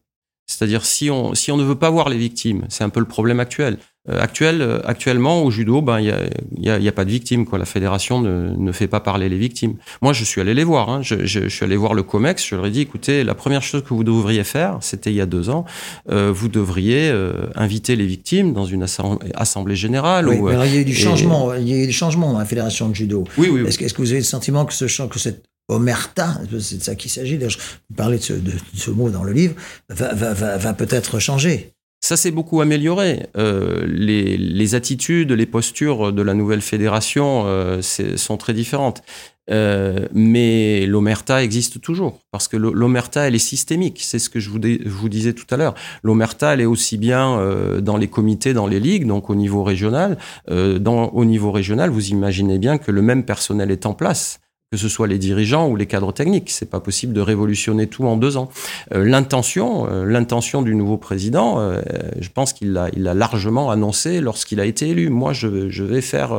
c'est-à-dire 0.47 0.85
si 0.85 1.11
on, 1.11 1.35
si 1.35 1.51
on 1.53 1.57
ne 1.57 1.65
veut 1.65 1.75
pas 1.75 1.89
voir 1.89 2.11
les 2.11 2.19
victimes, 2.19 2.67
c'est 2.69 2.85
un 2.85 2.91
peu 2.91 3.01
le 3.01 3.07
problème 3.07 3.41
actuel. 3.41 3.79
Euh, 4.11 4.21
actuel 4.21 4.61
euh, 4.61 4.79
actuellement, 4.85 5.43
au 5.43 5.51
judo, 5.51 5.81
ben, 5.81 5.99
il 6.01 6.05
n'y 6.05 6.11
a, 6.11 6.19
y 6.59 6.69
a, 6.69 6.77
il 6.77 6.85
y 6.85 6.89
a 6.89 6.93
pas 6.93 7.07
de 7.07 7.11
victimes. 7.11 7.47
Quoi. 7.47 7.59
La 7.59 7.65
fédération 7.65 8.21
ne, 8.21 8.55
ne 8.55 8.73
fait 8.73 8.87
pas 8.87 9.01
parler 9.01 9.31
les 9.31 9.39
victimes. 9.39 9.77
Moi, 10.03 10.13
je 10.13 10.23
suis 10.23 10.43
allé 10.43 10.53
les 10.53 10.63
voir. 10.65 10.91
Hein. 10.91 11.01
Je, 11.01 11.25
je, 11.25 11.45
je 11.45 11.49
suis 11.49 11.65
allé 11.65 11.77
voir 11.77 11.95
le 11.95 12.03
COMEX. 12.03 12.47
Je 12.47 12.57
leur 12.57 12.67
ai 12.67 12.71
dit, 12.71 12.83
écoutez, 12.83 13.25
la 13.25 13.35
première 13.35 13.63
chose 13.63 13.83
que 13.83 13.95
vous 13.95 14.05
devriez 14.05 14.45
faire, 14.45 14.77
c'était 14.83 15.09
il 15.11 15.17
y 15.17 15.23
a 15.23 15.27
deux 15.27 15.49
ans, 15.49 15.65
euh, 16.11 16.31
vous 16.31 16.49
devriez 16.49 17.11
inviter 17.55 17.97
les 17.97 18.05
victimes 18.07 18.53
dans 18.53 18.67
une 18.67 18.85
assem- 18.85 19.19
assemblée 19.35 19.77
générale. 19.77 20.29
Oui, 20.29 20.37
ou, 20.37 20.45
mais 20.49 20.53
alors, 20.53 20.67
il 20.67 20.75
y 20.75 20.77
a 20.77 20.81
eu 20.83 20.85
du 20.85 20.93
et- 20.93 20.95
changement. 20.95 21.55
Il 21.55 21.67
y 21.67 21.73
a 21.73 21.77
eu 21.79 21.87
des 21.87 21.93
changements 21.93 22.31
dans 22.35 22.39
la 22.39 22.45
fédération 22.45 22.91
de 22.91 22.95
judo. 22.95 23.25
oui, 23.39 23.49
oui, 23.51 23.63
oui. 23.63 23.69
Est-ce 23.69 23.79
que, 23.79 23.85
est-ce 23.87 23.95
que 23.95 24.03
vous 24.03 24.11
avez 24.11 24.21
le 24.21 24.25
sentiment 24.27 24.67
que 24.67 24.75
ce 24.75 24.85
que 25.07 25.19
cette 25.19 25.43
omerta, 25.69 26.41
c'est 26.61 26.79
de 26.79 26.83
ça 26.83 26.95
qu'il 26.95 27.11
s'agit, 27.11 27.39
je- 27.49 27.59
parlez 27.97 28.19
de 28.19 28.23
ce, 28.23 28.33
de 28.35 28.53
ce 28.75 28.91
mot 28.91 29.11
dans 29.11 29.25
le 29.25 29.33
livre, 29.33 29.55
va, 29.89 30.75
peut-être 30.75 31.19
changer 31.19 31.73
Ça 32.03 32.17
s'est 32.17 32.31
beaucoup 32.31 32.61
amélioré. 32.61 33.27
Euh, 33.37 33.85
les, 33.87 34.75
attitudes, 34.75 35.33
les 35.33 35.47
postures 35.47 36.13
de 36.13 36.23
la 36.23 36.35
nouvelle 36.35 36.61
fédération 36.61 37.45
euh, 37.47 37.81
sont 37.83 38.37
très 38.37 38.53
différentes. 38.53 39.03
Euh, 39.51 40.09
mais 40.15 40.87
l'omerta 40.87 41.43
existe 41.43 41.79
toujours 41.83 42.19
parce 42.31 42.49
que 42.49 42.57
l'omerta 42.57 43.29
elle 43.29 43.35
est 43.35 43.39
systémique. 43.39 44.01
C'est 44.03 44.19
ce 44.19 44.31
que 44.31 44.41
je 44.41 44.49
vous, 44.51 45.09
disais 45.09 45.35
tout 45.35 45.47
à 45.51 45.57
l'heure. 45.59 45.75
L'omerta 46.03 46.55
elle 46.55 46.63
est 46.63 46.67
aussi 46.67 46.97
bien 46.99 47.41
dans 47.81 47.99
les 47.99 48.09
comités, 48.09 48.55
dans 48.55 48.67
les 48.67 48.81
ligues, 48.81 49.07
donc 49.07 49.29
au 49.29 49.35
niveau 49.35 49.63
régional. 49.63 50.19
Au 50.51 51.25
niveau 51.25 51.53
régional, 51.53 51.91
vous 51.91 52.09
imaginez 52.09 52.59
bien 52.59 52.79
que 52.79 52.91
le 52.91 53.03
même 53.03 53.25
personnel 53.25 53.71
est 53.71 53.85
en 53.85 53.93
place 53.93 54.41
que 54.75 54.81
ce 54.81 54.89
soit 54.89 55.07
les 55.07 55.19
dirigeants 55.19 55.69
ou 55.69 55.77
les 55.77 55.87
cadres 55.87 56.11
techniques. 56.11 56.51
C'est 56.51 56.69
pas 56.69 56.81
possible 56.81 57.13
de 57.13 57.21
révolutionner 57.21 57.87
tout 57.87 58.05
en 58.07 58.17
deux 58.17 58.37
ans. 58.37 58.49
Euh, 58.93 59.05
l'intention, 59.05 59.87
euh, 59.89 60.05
l'intention 60.05 60.63
du 60.63 60.75
nouveau 60.75 60.97
président, 60.97 61.61
euh, 61.61 61.81
je 62.19 62.29
pense 62.29 62.53
qu'il 62.53 62.73
l'a, 62.73 62.91
largement 63.15 63.71
annoncé 63.71 64.21
lorsqu'il 64.21 64.59
a 64.59 64.65
été 64.65 64.89
élu. 64.89 65.11
Moi, 65.11 65.33
je, 65.33 65.47
vais 65.85 66.01
faire 66.01 66.33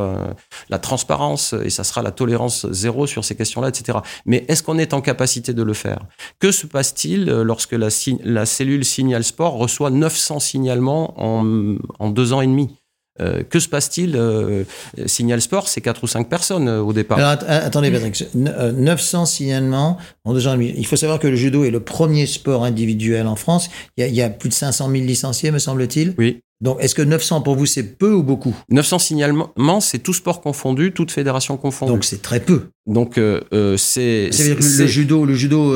la 0.70 0.80
transparence 0.80 1.54
et 1.64 1.70
ça 1.70 1.86
sera 1.86 2.02
la 2.02 2.12
tolérance 2.12 2.70
zéro 2.72 3.08
sur 3.08 3.24
ces 3.24 3.36
questions-là, 3.36 3.70
etc. 3.70 4.00
Mais 4.26 4.44
est-ce 4.50 4.64
qu'on 4.64 4.78
est 4.78 4.94
en 4.94 5.00
capacité 5.00 5.54
de 5.54 5.64
le 5.64 5.74
faire? 5.74 6.00
Que 6.40 6.52
se 6.52 6.68
passe-t-il 6.68 7.26
lorsque 7.26 7.72
la, 7.72 8.46
cellule 8.46 8.84
Signal 8.84 9.24
Sport 9.24 9.54
reçoit 9.54 9.92
900 9.92 10.40
signalements 10.42 11.14
en, 11.18 11.78
en 12.00 12.10
deux 12.10 12.34
ans 12.34 12.42
et 12.42 12.48
demi? 12.48 12.76
Euh, 13.22 13.44
que 13.44 13.60
se 13.60 13.70
passe-t-il 13.70 14.18
euh, 14.18 14.66
Signal 15.06 15.40
Sport, 15.40 15.70
c'est 15.70 15.80
4 15.80 16.04
ou 16.04 16.08
5 16.08 16.28
personnes 16.28 16.68
euh, 16.68 16.82
au 16.82 16.92
départ. 16.92 17.18
Alors, 17.18 17.38
attendez, 17.48 17.90
Patrick. 17.90 18.26
900 18.36 19.26
signalements 19.26 19.98
en 20.26 20.34
deux 20.34 20.48
ans 20.48 20.60
Il 20.60 20.86
faut 20.86 20.98
savoir 20.98 21.20
que 21.20 21.28
le 21.28 21.38
judo 21.38 21.64
est 21.64 21.72
le 21.72 21.80
premier 21.80 22.26
sport 22.26 22.66
individuel 22.66 23.28
en 23.28 23.38
France. 23.38 23.70
Il 23.96 24.06
y 24.14 24.22
a, 24.22 24.30
plus 24.30 24.50
de 24.50 24.54
500 24.54 24.92
000 24.92 25.06
licenciés, 25.06 25.52
me 25.52 25.60
semble-t-il. 25.60 26.14
Oui. 26.18 26.42
Donc, 26.60 26.78
est-ce 26.82 26.94
que 26.94 27.02
900 27.02 27.42
pour 27.42 27.56
vous, 27.56 27.66
c'est 27.66 27.84
peu 27.84 28.12
ou 28.12 28.22
beaucoup? 28.22 28.56
900 28.70 29.00
signalements, 29.00 29.80
c'est 29.80 30.00
tout 30.00 30.14
sport 30.14 30.42
confondu, 30.42 30.92
toute 30.92 31.12
fédération 31.12 31.56
confondue. 31.56 31.94
Donc, 31.94 32.04
c'est 32.04 32.22
très 32.22 32.42
peu. 32.42 32.64
Donc, 32.86 33.14
c'est. 33.16 34.30
C'est-à-dire 34.32 34.58
que 34.58 34.82
le 34.82 34.88
judo, 34.88 35.26
le 35.26 35.36
judo. 35.36 35.74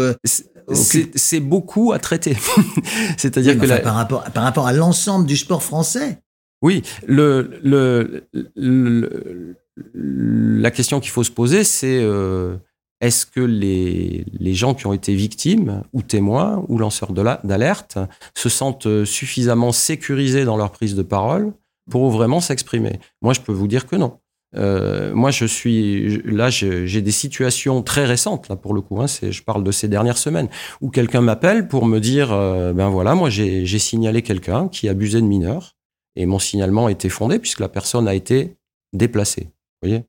c'est 0.73 1.39
beaucoup 1.39 1.93
à 1.93 1.99
traiter. 1.99 2.35
C'est-à-dire 3.17 3.57
que 3.57 3.81
par, 3.81 3.95
rapport, 3.95 4.23
par 4.25 4.43
rapport 4.43 4.67
à 4.67 4.73
l'ensemble 4.73 5.25
du 5.25 5.37
sport 5.37 5.63
français. 5.63 6.19
Oui, 6.61 6.83
le, 7.07 7.59
le, 7.63 8.27
le, 8.55 9.55
la 9.93 10.71
question 10.71 10.99
qu'il 10.99 11.11
faut 11.11 11.23
se 11.23 11.31
poser, 11.31 11.63
c'est 11.63 11.99
euh, 12.01 12.57
est-ce 13.01 13.25
que 13.25 13.39
les, 13.39 14.25
les, 14.33 14.53
gens 14.53 14.73
qui 14.73 14.85
ont 14.85 14.93
été 14.93 15.15
victimes 15.15 15.83
ou 15.93 16.01
témoins 16.01 16.63
ou 16.67 16.77
lanceurs 16.77 17.13
d'alerte 17.13 17.97
se 18.35 18.49
sentent 18.49 19.05
suffisamment 19.05 19.71
sécurisés 19.71 20.43
dans 20.43 20.57
leur 20.57 20.71
prise 20.71 20.95
de 20.95 21.03
parole 21.03 21.53
pour 21.89 22.09
vraiment 22.09 22.41
s'exprimer? 22.41 22.99
Moi, 23.21 23.33
je 23.33 23.39
peux 23.39 23.53
vous 23.53 23.67
dire 23.67 23.87
que 23.87 23.95
non. 23.95 24.19
Euh, 24.55 25.13
moi, 25.13 25.31
je 25.31 25.45
suis 25.45 26.21
là, 26.23 26.49
j'ai 26.49 27.01
des 27.01 27.11
situations 27.11 27.83
très 27.83 28.05
récentes 28.05 28.49
là 28.49 28.55
pour 28.55 28.73
le 28.73 28.81
coup. 28.81 28.99
Hein, 29.01 29.05
je 29.07 29.41
parle 29.43 29.63
de 29.63 29.71
ces 29.71 29.87
dernières 29.87 30.17
semaines 30.17 30.49
où 30.81 30.89
quelqu'un 30.89 31.21
m'appelle 31.21 31.67
pour 31.67 31.85
me 31.85 31.99
dire, 31.99 32.33
euh, 32.33 32.73
ben 32.73 32.89
voilà, 32.89 33.15
moi 33.15 33.29
j'ai 33.29 33.79
signalé 33.79 34.21
quelqu'un 34.21 34.67
qui 34.67 34.89
abusait 34.89 35.21
de 35.21 35.25
mineurs 35.27 35.75
et 36.19 36.25
mon 36.25 36.37
signalement 36.37 36.87
a 36.87 36.91
été 36.91 37.07
fondé 37.07 37.39
puisque 37.39 37.61
la 37.61 37.69
personne 37.69 38.07
a 38.07 38.13
été 38.13 38.57
déplacée. 38.93 39.43
Vous 39.81 39.89
voyez? 39.89 40.03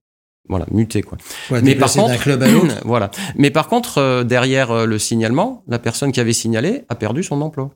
Voilà, 0.49 0.67
muté 0.73 1.03
quoi. 1.03 1.17
mais 1.63 1.77
par 1.77 1.93
contre, 1.93 2.21
club 2.21 2.43
à 2.43 2.49
voilà. 2.85 3.13
Mais 3.37 3.53
par 3.53 3.69
contre, 3.69 3.99
euh, 3.99 4.25
derrière 4.25 4.73
euh, 4.73 4.87
le 4.87 4.99
signalement, 4.99 5.63
la 5.69 5.79
personne 5.79 6.11
qui 6.11 6.19
avait 6.19 6.33
signalé 6.33 6.85
a 6.89 6.97
perdu 6.97 7.23
son 7.23 7.41
emploi. 7.41 7.71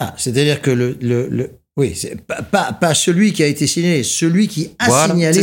Ah, 0.00 0.14
c'est-à-dire 0.16 0.62
que 0.62 0.70
le, 0.70 0.96
le, 1.02 1.28
le... 1.28 1.50
oui, 1.76 1.94
pas, 2.26 2.40
pas, 2.40 2.72
pas, 2.72 2.94
celui 2.94 3.34
qui 3.34 3.42
a 3.42 3.46
été 3.46 3.66
signalé, 3.66 4.02
celui 4.02 4.48
qui 4.48 4.74
a 4.78 5.08
signalé. 5.08 5.42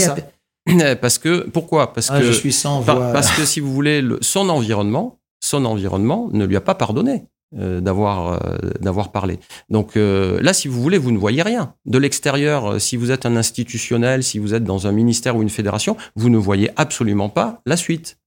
Parce 1.02 1.20
que 1.20 1.48
pourquoi? 1.50 1.94
Parce 1.94 2.10
ah, 2.10 2.20
que 2.20 2.26
je 2.26 2.32
suis 2.32 2.54
sans 2.54 2.82
voix. 2.82 3.12
Parce 3.14 3.30
que 3.32 3.46
si 3.46 3.60
vous 3.60 3.72
voulez, 3.72 4.02
le, 4.02 4.18
son 4.22 4.50
environnement, 4.50 5.20
son 5.40 5.66
environnement 5.66 6.30
ne 6.34 6.46
lui 6.46 6.56
a 6.56 6.62
pas 6.62 6.76
pardonné. 6.76 7.26
Euh, 7.60 7.82
d'avoir 7.82 8.46
euh, 8.46 8.58
d'avoir 8.80 9.12
parlé. 9.12 9.38
Donc 9.68 9.98
euh, 9.98 10.42
là, 10.42 10.54
si 10.54 10.70
vous 10.70 10.82
voulez, 10.82 10.98
vous 10.98 11.12
ne 11.12 11.18
voyez 11.18 11.42
rien. 11.42 11.74
De 11.86 11.98
l'extérieur, 11.98 12.80
si 12.80 12.96
vous 12.96 13.12
êtes 13.12 13.26
un 13.26 13.36
institutionnel, 13.36 14.24
si 14.24 14.40
vous 14.40 14.54
êtes 14.54 14.64
dans 14.64 14.88
un 14.88 14.94
ministère 14.94 15.36
ou 15.36 15.42
une 15.42 15.50
fédération, 15.50 15.98
vous 16.16 16.30
ne 16.30 16.38
voyez 16.38 16.72
absolument 16.78 17.28
pas 17.28 17.62
la 17.66 17.76
suite. 17.76 18.20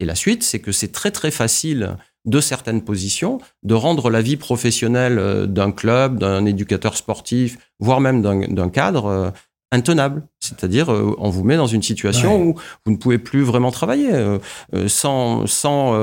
Et 0.00 0.04
la 0.04 0.16
suite, 0.16 0.42
c'est 0.42 0.58
que 0.58 0.72
c'est 0.72 0.90
très 0.90 1.12
très 1.12 1.30
facile 1.30 1.96
de 2.24 2.40
certaines 2.40 2.82
positions 2.82 3.38
de 3.62 3.74
rendre 3.74 4.10
la 4.10 4.20
vie 4.20 4.36
professionnelle 4.36 5.46
d'un 5.46 5.70
club, 5.70 6.18
d'un 6.18 6.44
éducateur 6.44 6.96
sportif, 6.96 7.58
voire 7.78 8.00
même 8.00 8.22
d'un 8.22 8.70
cadre 8.70 9.32
intenable. 9.72 10.26
C'est-à-dire, 10.40 10.92
euh, 10.92 11.14
on 11.18 11.30
vous 11.30 11.44
met 11.44 11.56
dans 11.56 11.66
une 11.66 11.82
situation 11.82 12.40
où 12.42 12.54
vous 12.84 12.92
ne 12.92 12.96
pouvez 12.96 13.18
plus 13.18 13.42
vraiment 13.42 13.70
travailler. 13.70 14.12
Euh, 14.12 14.38
euh, 14.74 14.88
sans 14.88 15.46
sans 15.46 15.94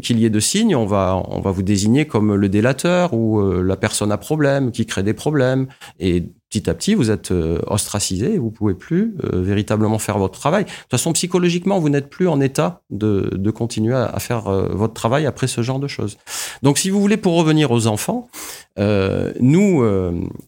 qu'il 0.00 0.18
y 0.18 0.24
ait 0.24 0.30
de 0.30 0.40
signes, 0.40 0.76
on 0.76 0.86
va, 0.86 1.22
on 1.28 1.40
va 1.40 1.50
vous 1.50 1.62
désigner 1.62 2.06
comme 2.06 2.34
le 2.34 2.48
délateur 2.48 3.12
ou 3.14 3.42
la 3.62 3.76
personne 3.76 4.12
à 4.12 4.18
problème, 4.18 4.72
qui 4.72 4.86
crée 4.86 5.02
des 5.02 5.14
problèmes. 5.14 5.66
Et 5.98 6.24
petit 6.52 6.68
à 6.68 6.74
petit, 6.74 6.94
vous 6.94 7.10
êtes 7.10 7.32
ostracisé 7.66 8.34
et 8.34 8.38
vous 8.38 8.50
pouvez 8.50 8.74
plus 8.74 9.14
véritablement 9.22 9.98
faire 9.98 10.18
votre 10.18 10.38
travail. 10.38 10.64
De 10.64 10.68
toute 10.68 10.90
façon, 10.90 11.12
psychologiquement, 11.12 11.78
vous 11.78 11.88
n'êtes 11.88 12.10
plus 12.10 12.28
en 12.28 12.40
état 12.40 12.82
de, 12.90 13.30
de 13.32 13.50
continuer 13.50 13.94
à, 13.94 14.18
faire 14.18 14.42
votre 14.42 14.92
travail 14.92 15.24
après 15.24 15.46
ce 15.46 15.62
genre 15.62 15.78
de 15.78 15.88
choses. 15.88 16.18
Donc, 16.62 16.76
si 16.76 16.90
vous 16.90 17.00
voulez, 17.00 17.16
pour 17.16 17.36
revenir 17.36 17.70
aux 17.70 17.86
enfants, 17.86 18.28
nous, 18.78 19.82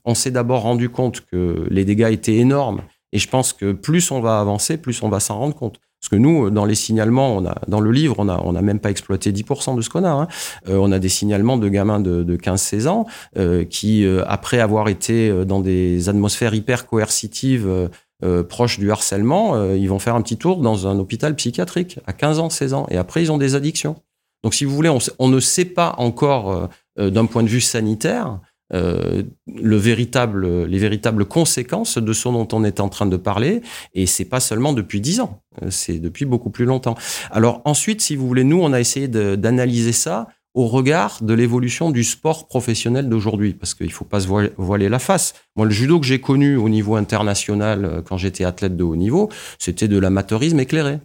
on 0.05 0.14
s'est 0.14 0.31
d'abord 0.31 0.62
rendu 0.62 0.90
compte 0.90 1.23
que 1.23 1.67
les 1.71 1.87
dégâts 1.87 2.11
étaient 2.12 2.37
énormes 2.37 2.83
et 3.14 3.19
je 3.19 3.29
pense 3.29 3.53
que 3.53 3.73
plus 3.73 4.11
on 4.11 4.21
va 4.21 4.40
avancer, 4.40 4.77
plus 4.77 5.03
on 5.03 5.09
va 5.09 5.21
s'en 5.21 5.38
rendre 5.38 5.55
compte. 5.55 5.81
Parce 6.05 6.11
que 6.11 6.17
nous, 6.17 6.51
dans 6.51 6.67
les 6.67 6.75
signalements, 6.75 7.35
on 7.35 7.47
a, 7.47 7.55
dans 7.67 7.81
le 7.81 7.90
livre, 7.90 8.17
on 8.19 8.27
n'a 8.27 8.38
on 8.45 8.55
a 8.55 8.61
même 8.61 8.79
pas 8.79 8.90
exploité 8.90 9.33
10% 9.33 9.75
de 9.75 9.81
ce 9.81 9.88
qu'on 9.88 10.05
a. 10.05 10.11
Hein. 10.11 10.29
Euh, 10.69 10.77
on 10.77 10.93
a 10.93 10.99
des 10.99 11.09
signalements 11.09 11.57
de 11.57 11.67
gamins 11.71 11.99
de, 11.99 12.23
de 12.23 12.37
15-16 12.37 12.88
ans 12.88 13.07
euh, 13.38 13.64
qui, 13.64 14.05
euh, 14.05 14.23
après 14.27 14.61
avoir 14.61 14.90
été 14.90 15.31
euh, 15.31 15.47
dans 15.47 15.61
des 15.61 16.11
atmosphères 16.11 16.53
hyper 16.53 16.87
coercitives 16.87 17.88
euh, 18.23 18.43
proches 18.43 18.79
du 18.79 18.93
harcèlement, 18.93 19.73
ils 19.73 19.88
vont 19.88 19.99
faire 19.99 20.14
un 20.14 20.21
petit 20.21 20.37
tour 20.37 20.59
dans 20.59 20.87
un 20.87 20.99
hôpital 20.99 21.35
psychiatrique 21.37 21.99
à 22.07 22.12
15 22.12 22.38
ans, 22.38 22.51
16 22.51 22.75
ans. 22.75 22.87
Et 22.90 22.99
après, 22.99 23.23
ils 23.23 23.33
ont 23.33 23.38
des 23.38 23.55
addictions. 23.55 23.97
Donc, 24.43 24.53
si 24.53 24.67
vous 24.67 24.75
voulez, 24.75 24.90
on, 24.90 24.99
on 25.19 25.29
ne 25.29 25.40
sait 25.40 25.64
pas 25.64 25.95
encore, 25.97 26.69
d'un 26.99 27.27
point 27.27 27.43
de 27.43 27.49
vue 27.49 27.61
sanitaire, 27.61 28.40
euh, 28.72 29.22
le 29.46 29.77
véritable, 29.77 30.64
les 30.64 30.79
véritables 30.79 31.27
conséquences 31.27 31.98
de 31.98 32.12
ce 32.12 32.29
dont 32.29 32.48
on 32.53 32.64
est 32.64 32.81
en 32.81 32.88
train 32.88 33.07
de 33.07 33.16
parler. 33.16 33.61
Et 33.92 34.07
c'est 34.07 34.24
pas 34.24 34.40
seulement 34.40 34.72
depuis 34.72 35.00
dix 35.00 35.20
ans, 35.20 35.42
euh, 35.62 35.66
c'est 35.70 35.98
depuis 35.98 36.24
beaucoup 36.24 36.50
plus 36.50 36.64
longtemps. 36.64 36.96
Alors 37.31 37.61
ensuite, 37.64 38.00
si 38.00 38.16
vous 38.16 38.27
voulez, 38.27 38.44
nous, 38.44 38.61
on 38.61 38.72
a 38.72 38.81
essayé 38.81 39.09
d'analyser 39.09 39.92
ça 39.92 40.29
au 40.55 40.68
regard 40.68 41.18
de 41.20 41.35
l'évolution 41.35 41.90
du 41.90 42.05
sport 42.05 42.46
professionnel 42.46 43.09
d'aujourd'hui, 43.09 43.55
parce 43.55 43.74
qu'il 43.74 43.90
faut 43.92 44.05
pas 44.05 44.20
se 44.20 44.29
voiler 44.57 44.88
la 44.88 45.00
face. 45.00 45.35
Moi, 45.57 45.66
le 45.66 45.72
judo 45.72 45.98
que 45.98 46.07
j'ai 46.07 46.20
connu 46.20 46.57
au 46.57 46.68
niveau 46.68 46.94
international 46.94 47.85
euh, 47.85 48.03
quand 48.03 48.16
j'étais 48.16 48.44
athlète 48.44 48.77
de 48.77 48.85
haut 48.85 48.96
niveau, 48.96 49.29
c'était 49.59 49.88
de 49.88 49.98
l'amateurisme 49.98 50.61
éclairé. 50.61 51.00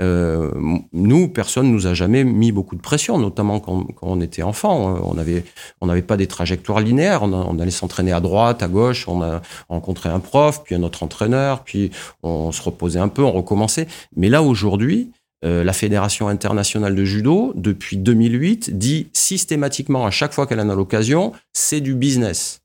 Euh, 0.00 0.50
nous, 0.92 1.28
personne 1.28 1.70
nous 1.70 1.86
a 1.86 1.94
jamais 1.94 2.24
mis 2.24 2.52
beaucoup 2.52 2.76
de 2.76 2.80
pression, 2.80 3.18
notamment 3.18 3.60
quand, 3.60 3.86
on 4.02 4.20
était 4.20 4.42
enfant. 4.42 5.00
On 5.04 5.14
n'avait 5.14 5.44
on 5.80 6.00
pas 6.00 6.16
des 6.16 6.26
trajectoires 6.26 6.80
linéaires. 6.80 7.22
On, 7.22 7.58
allait 7.58 7.70
s'entraîner 7.70 8.12
à 8.12 8.20
droite, 8.20 8.62
à 8.62 8.68
gauche. 8.68 9.06
On 9.08 9.22
a 9.22 9.42
rencontré 9.68 10.08
un 10.08 10.20
prof, 10.20 10.62
puis 10.64 10.74
un 10.74 10.82
autre 10.82 11.02
entraîneur, 11.02 11.64
puis 11.64 11.90
on 12.22 12.52
se 12.52 12.62
reposait 12.62 13.00
un 13.00 13.08
peu, 13.08 13.22
on 13.22 13.32
recommençait. 13.32 13.86
Mais 14.16 14.28
là, 14.28 14.42
aujourd'hui, 14.42 15.10
euh, 15.44 15.64
la 15.64 15.72
Fédération 15.72 16.28
internationale 16.28 16.94
de 16.94 17.04
judo, 17.04 17.52
depuis 17.56 17.96
2008, 17.96 18.78
dit 18.78 19.08
systématiquement 19.12 20.06
à 20.06 20.10
chaque 20.10 20.32
fois 20.32 20.46
qu'elle 20.46 20.60
en 20.60 20.68
a 20.68 20.74
l'occasion, 20.74 21.32
c'est 21.52 21.80
du 21.80 21.94
business. 21.94 22.62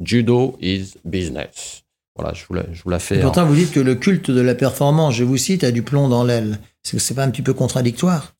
Judo 0.00 0.56
is 0.60 0.94
business. 1.04 1.83
Voilà, 2.16 2.32
je 2.32 2.44
vous 2.48 2.54
la, 2.54 2.64
je 2.72 2.82
vous 2.82 2.90
la 2.90 2.98
fais. 2.98 3.20
pourtant, 3.20 3.44
vous 3.44 3.56
dites 3.56 3.72
que 3.72 3.80
le 3.80 3.96
culte 3.96 4.30
de 4.30 4.40
la 4.40 4.54
performance, 4.54 5.14
je 5.14 5.24
vous 5.24 5.36
cite, 5.36 5.64
a 5.64 5.72
du 5.72 5.82
plomb 5.82 6.08
dans 6.08 6.24
l'aile. 6.24 6.58
Que 6.88 6.98
c'est 6.98 7.14
pas 7.14 7.24
un 7.24 7.30
petit 7.30 7.42
peu 7.42 7.54
contradictoire? 7.54 8.34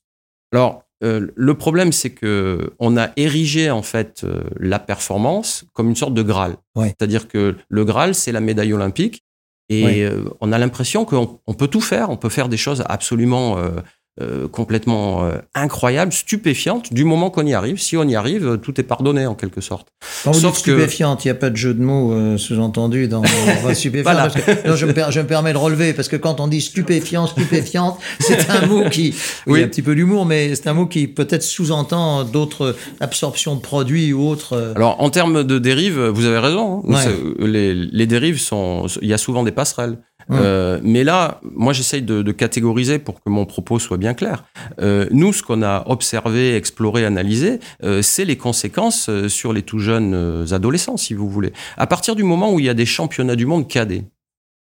Alors, 0.52 0.84
euh, 1.02 1.28
le 1.34 1.54
problème, 1.54 1.92
c'est 1.92 2.10
que 2.10 2.72
on 2.78 2.96
a 2.96 3.10
érigé 3.16 3.70
en 3.70 3.82
fait 3.82 4.22
euh, 4.24 4.44
la 4.58 4.78
performance 4.78 5.64
comme 5.72 5.88
une 5.88 5.96
sorte 5.96 6.14
de 6.14 6.22
Graal. 6.22 6.56
C'est-à-dire 6.76 7.26
que 7.26 7.56
le 7.68 7.84
Graal, 7.84 8.14
c'est 8.14 8.32
la 8.32 8.40
médaille 8.40 8.72
olympique, 8.72 9.24
et 9.68 10.04
euh, 10.04 10.24
on 10.40 10.52
a 10.52 10.58
l'impression 10.58 11.04
qu'on 11.04 11.40
on 11.46 11.54
peut 11.54 11.68
tout 11.68 11.80
faire. 11.80 12.10
On 12.10 12.16
peut 12.16 12.28
faire 12.28 12.48
des 12.48 12.56
choses 12.56 12.84
absolument 12.86 13.58
euh, 14.20 14.46
complètement 14.46 15.24
euh, 15.24 15.32
incroyable, 15.56 16.12
stupéfiante, 16.12 16.92
du 16.92 17.04
moment 17.04 17.30
qu'on 17.30 17.44
y 17.46 17.52
arrive. 17.54 17.78
Si 17.80 17.96
on 17.96 18.04
y 18.04 18.14
arrive, 18.14 18.46
euh, 18.46 18.56
tout 18.56 18.80
est 18.80 18.84
pardonné 18.84 19.26
en 19.26 19.34
quelque 19.34 19.60
sorte. 19.60 19.88
Quand 20.22 20.30
vous 20.30 20.38
Sauf 20.40 20.54
dites 20.56 20.64
que- 20.66 20.72
stupéfiante, 20.72 21.24
il 21.24 21.28
n'y 21.28 21.32
a 21.32 21.34
pas 21.34 21.50
de 21.50 21.56
jeu 21.56 21.74
de 21.74 21.82
mots 21.82 22.12
euh, 22.12 22.38
sous-entendu 22.38 23.08
dans, 23.08 23.22
stupéfiant. 23.74 24.12
Voilà. 24.12 24.28
que- 24.30 24.68
non, 24.68 24.76
je, 24.76 24.86
me 24.86 24.92
per- 24.92 25.06
je 25.10 25.20
me 25.20 25.26
permets 25.26 25.52
de 25.52 25.58
relever, 25.58 25.92
parce 25.94 26.08
que 26.08 26.14
quand 26.16 26.38
on 26.40 26.46
dit 26.46 26.60
stupéfiant, 26.60 27.26
stupéfiante, 27.26 27.98
c'est 28.20 28.48
un 28.50 28.66
mot 28.66 28.88
qui, 28.88 29.14
oui, 29.46 29.54
Oui. 29.54 29.62
un 29.64 29.68
petit 29.68 29.82
peu 29.82 29.94
d'humour, 29.96 30.26
mais 30.26 30.54
c'est 30.54 30.68
un 30.68 30.74
mot 30.74 30.86
qui 30.86 31.08
peut-être 31.08 31.42
sous-entend 31.42 32.22
d'autres 32.24 32.76
absorptions 33.00 33.56
de 33.56 33.60
produits 33.60 34.12
ou 34.12 34.28
autres. 34.28 34.72
Alors, 34.76 35.00
en 35.00 35.10
termes 35.10 35.42
de 35.44 35.58
dérives, 35.58 36.00
vous 36.00 36.24
avez 36.24 36.38
raison. 36.38 36.82
hein. 36.88 36.92
Ouais. 37.40 37.46
Les, 37.48 37.74
les 37.74 38.06
dérives 38.06 38.38
sont, 38.40 38.86
il 39.02 39.08
y 39.08 39.12
a 39.12 39.18
souvent 39.18 39.42
des 39.42 39.52
passerelles. 39.52 39.98
Euh, 40.30 40.80
mais 40.82 41.04
là, 41.04 41.40
moi, 41.42 41.72
j'essaye 41.72 42.02
de, 42.02 42.22
de 42.22 42.32
catégoriser 42.32 42.98
pour 42.98 43.22
que 43.22 43.28
mon 43.30 43.46
propos 43.46 43.78
soit 43.78 43.96
bien 43.96 44.14
clair. 44.14 44.44
Euh, 44.80 45.06
nous, 45.10 45.32
ce 45.32 45.42
qu'on 45.42 45.62
a 45.62 45.84
observé, 45.86 46.56
exploré, 46.56 47.04
analysé, 47.04 47.60
euh, 47.82 48.02
c'est 48.02 48.24
les 48.24 48.36
conséquences 48.36 49.08
euh, 49.08 49.28
sur 49.28 49.52
les 49.52 49.62
tout 49.62 49.78
jeunes 49.78 50.14
euh, 50.14 50.46
adolescents, 50.52 50.96
si 50.96 51.14
vous 51.14 51.28
voulez. 51.28 51.52
À 51.76 51.86
partir 51.86 52.16
du 52.16 52.22
moment 52.22 52.52
où 52.52 52.58
il 52.58 52.66
y 52.66 52.70
a 52.70 52.74
des 52.74 52.86
championnats 52.86 53.36
du 53.36 53.46
monde 53.46 53.68
cadets, 53.68 54.04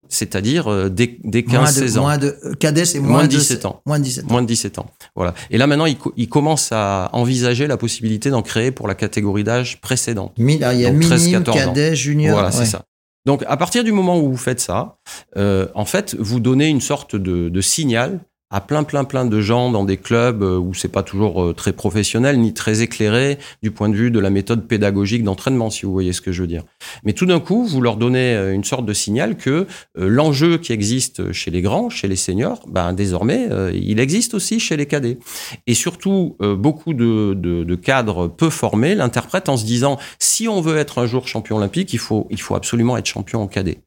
c'est-à-dire 0.09 0.68
euh, 0.70 0.88
dès, 0.90 1.16
dès 1.25 1.42
moins 1.48 1.62
de, 1.64 1.87
15-16 1.87 1.98
ans. 1.98 2.03
moins 2.03 2.18
de, 2.18 2.37
cadet, 2.59 2.85
c'est 2.85 3.01
moins, 3.01 3.11
Moins 3.12 3.22
de 3.22 3.29
de 3.33 3.38
17 3.38 3.64
ans. 3.64 3.81
Moins 3.87 3.98
de 3.98 4.05
17 4.05 4.25
ans. 4.25 4.29
Moins 4.31 4.42
de 4.42 4.46
17 4.46 4.79
ans. 4.79 4.87
Voilà. 5.16 5.33
Et 5.51 5.59
là, 5.59 5.66
maintenant, 5.66 5.87
ils, 5.87 5.96
ils 6.16 6.29
commencent 6.29 6.70
à 6.72 7.09
envisager 7.12 7.66
la 7.66 7.77
possibilité 7.77 8.29
d'en 8.29 8.42
créer 8.42 8.72
pour 8.72 8.88
la 8.88 8.94
catégorie 8.94 9.44
d'âge 9.44 9.81
précédente. 9.81 10.35
Il 10.37 10.51
y 10.51 10.64
a 10.64 10.90
Donc, 10.90 11.01
13, 11.01 11.25
minime, 11.25 11.44
14 11.44 11.57
ans. 11.57 11.66
cadet, 11.66 11.96
junior. 11.96 12.33
Voilà, 12.35 12.48
ouais. 12.48 12.55
c'est 12.55 12.66
ça. 12.66 12.83
Donc, 13.25 13.45
à 13.47 13.57
partir 13.57 13.85
du 13.85 13.93
moment 13.93 14.19
où 14.19 14.31
vous 14.31 14.37
faites 14.37 14.61
ça, 14.61 14.99
euh, 15.37 15.69
en 15.75 15.85
fait, 15.85 16.17
vous 16.19 16.41
donnez 16.41 16.69
une 16.69 16.81
sorte 16.81 17.15
de, 17.15 17.49
de 17.49 17.61
signal 17.61 18.21
à 18.53 18.61
plein, 18.61 18.85
plein, 18.85 19.05
plein 19.05 19.25
de 19.25 19.41
gens 19.41 19.71
dans 19.71 19.85
des 19.85 19.97
clubs 19.97 20.43
euh, 20.43 20.59
où 20.59 20.75
c'est 20.75 20.88
pas 20.88 21.03
toujours 21.03 21.43
euh, 21.43 21.55
très 21.55 21.73
professionnel 21.73 22.38
ni 22.38 22.53
très 22.53 22.83
éclairé 22.83 23.38
du 23.62 23.71
point 23.71 23.88
de 23.88 23.97
vue 23.97 24.11
de 24.11 24.21
la 24.21 24.29
méthode 24.29 24.69
pédagogique 24.69 25.25
d'entraînement, 25.25 25.71
si 25.71 25.87
vous 25.87 25.93
voyez 25.93 26.12
ce 26.12 26.21
que 26.21 26.33
je 26.33 26.43
veux 26.43 26.47
dire. 26.47 26.62
Mais 27.03 27.15
tout 27.15 27.25
d'un 27.25 27.41
coup, 27.41 27.65
vous 27.65 27.81
leur 27.81 27.97
donnez 27.97 28.35
euh, 28.35 28.53
une 28.53 28.62
sorte 28.62 28.85
de 28.85 28.93
signal 28.93 29.37
que 29.37 29.67
l'enjeu 29.97 30.59
qui 30.59 30.73
existe 30.73 31.33
chez 31.33 31.51
les 31.51 31.62
grands, 31.62 31.88
chez 31.88 32.09
les 32.09 32.17
seniors, 32.17 32.61
ben 32.69 32.93
désormais, 32.93 33.49
il 33.73 33.99
existe 33.99 34.35
aussi 34.35 34.61
chez 34.61 34.77
les 34.77 34.85
cadets. 34.85 35.19
Et 35.67 35.75
surtout, 35.75 36.37
beaucoup 36.41 36.93
de 36.93 37.75
cadres 37.75 38.29
peu 38.29 38.51
formés 38.51 38.95
l'interprètent 38.95 39.49
en 39.49 39.57
se 39.57 39.65
disant 39.65 39.99
si 40.19 40.49
on 40.49 40.61
veut 40.61 40.77
être 40.77 40.99
un 40.99 41.07
jour 41.07 41.27
champion 41.27 41.57
olympique, 41.57 41.93
il 41.93 41.99
faut, 41.99 42.27
il 42.31 42.41
faut 42.41 42.55
absolument 42.55 42.97
être 42.99 43.07
champion 43.07 43.41
en 43.43 43.47
cadet. 43.47 43.79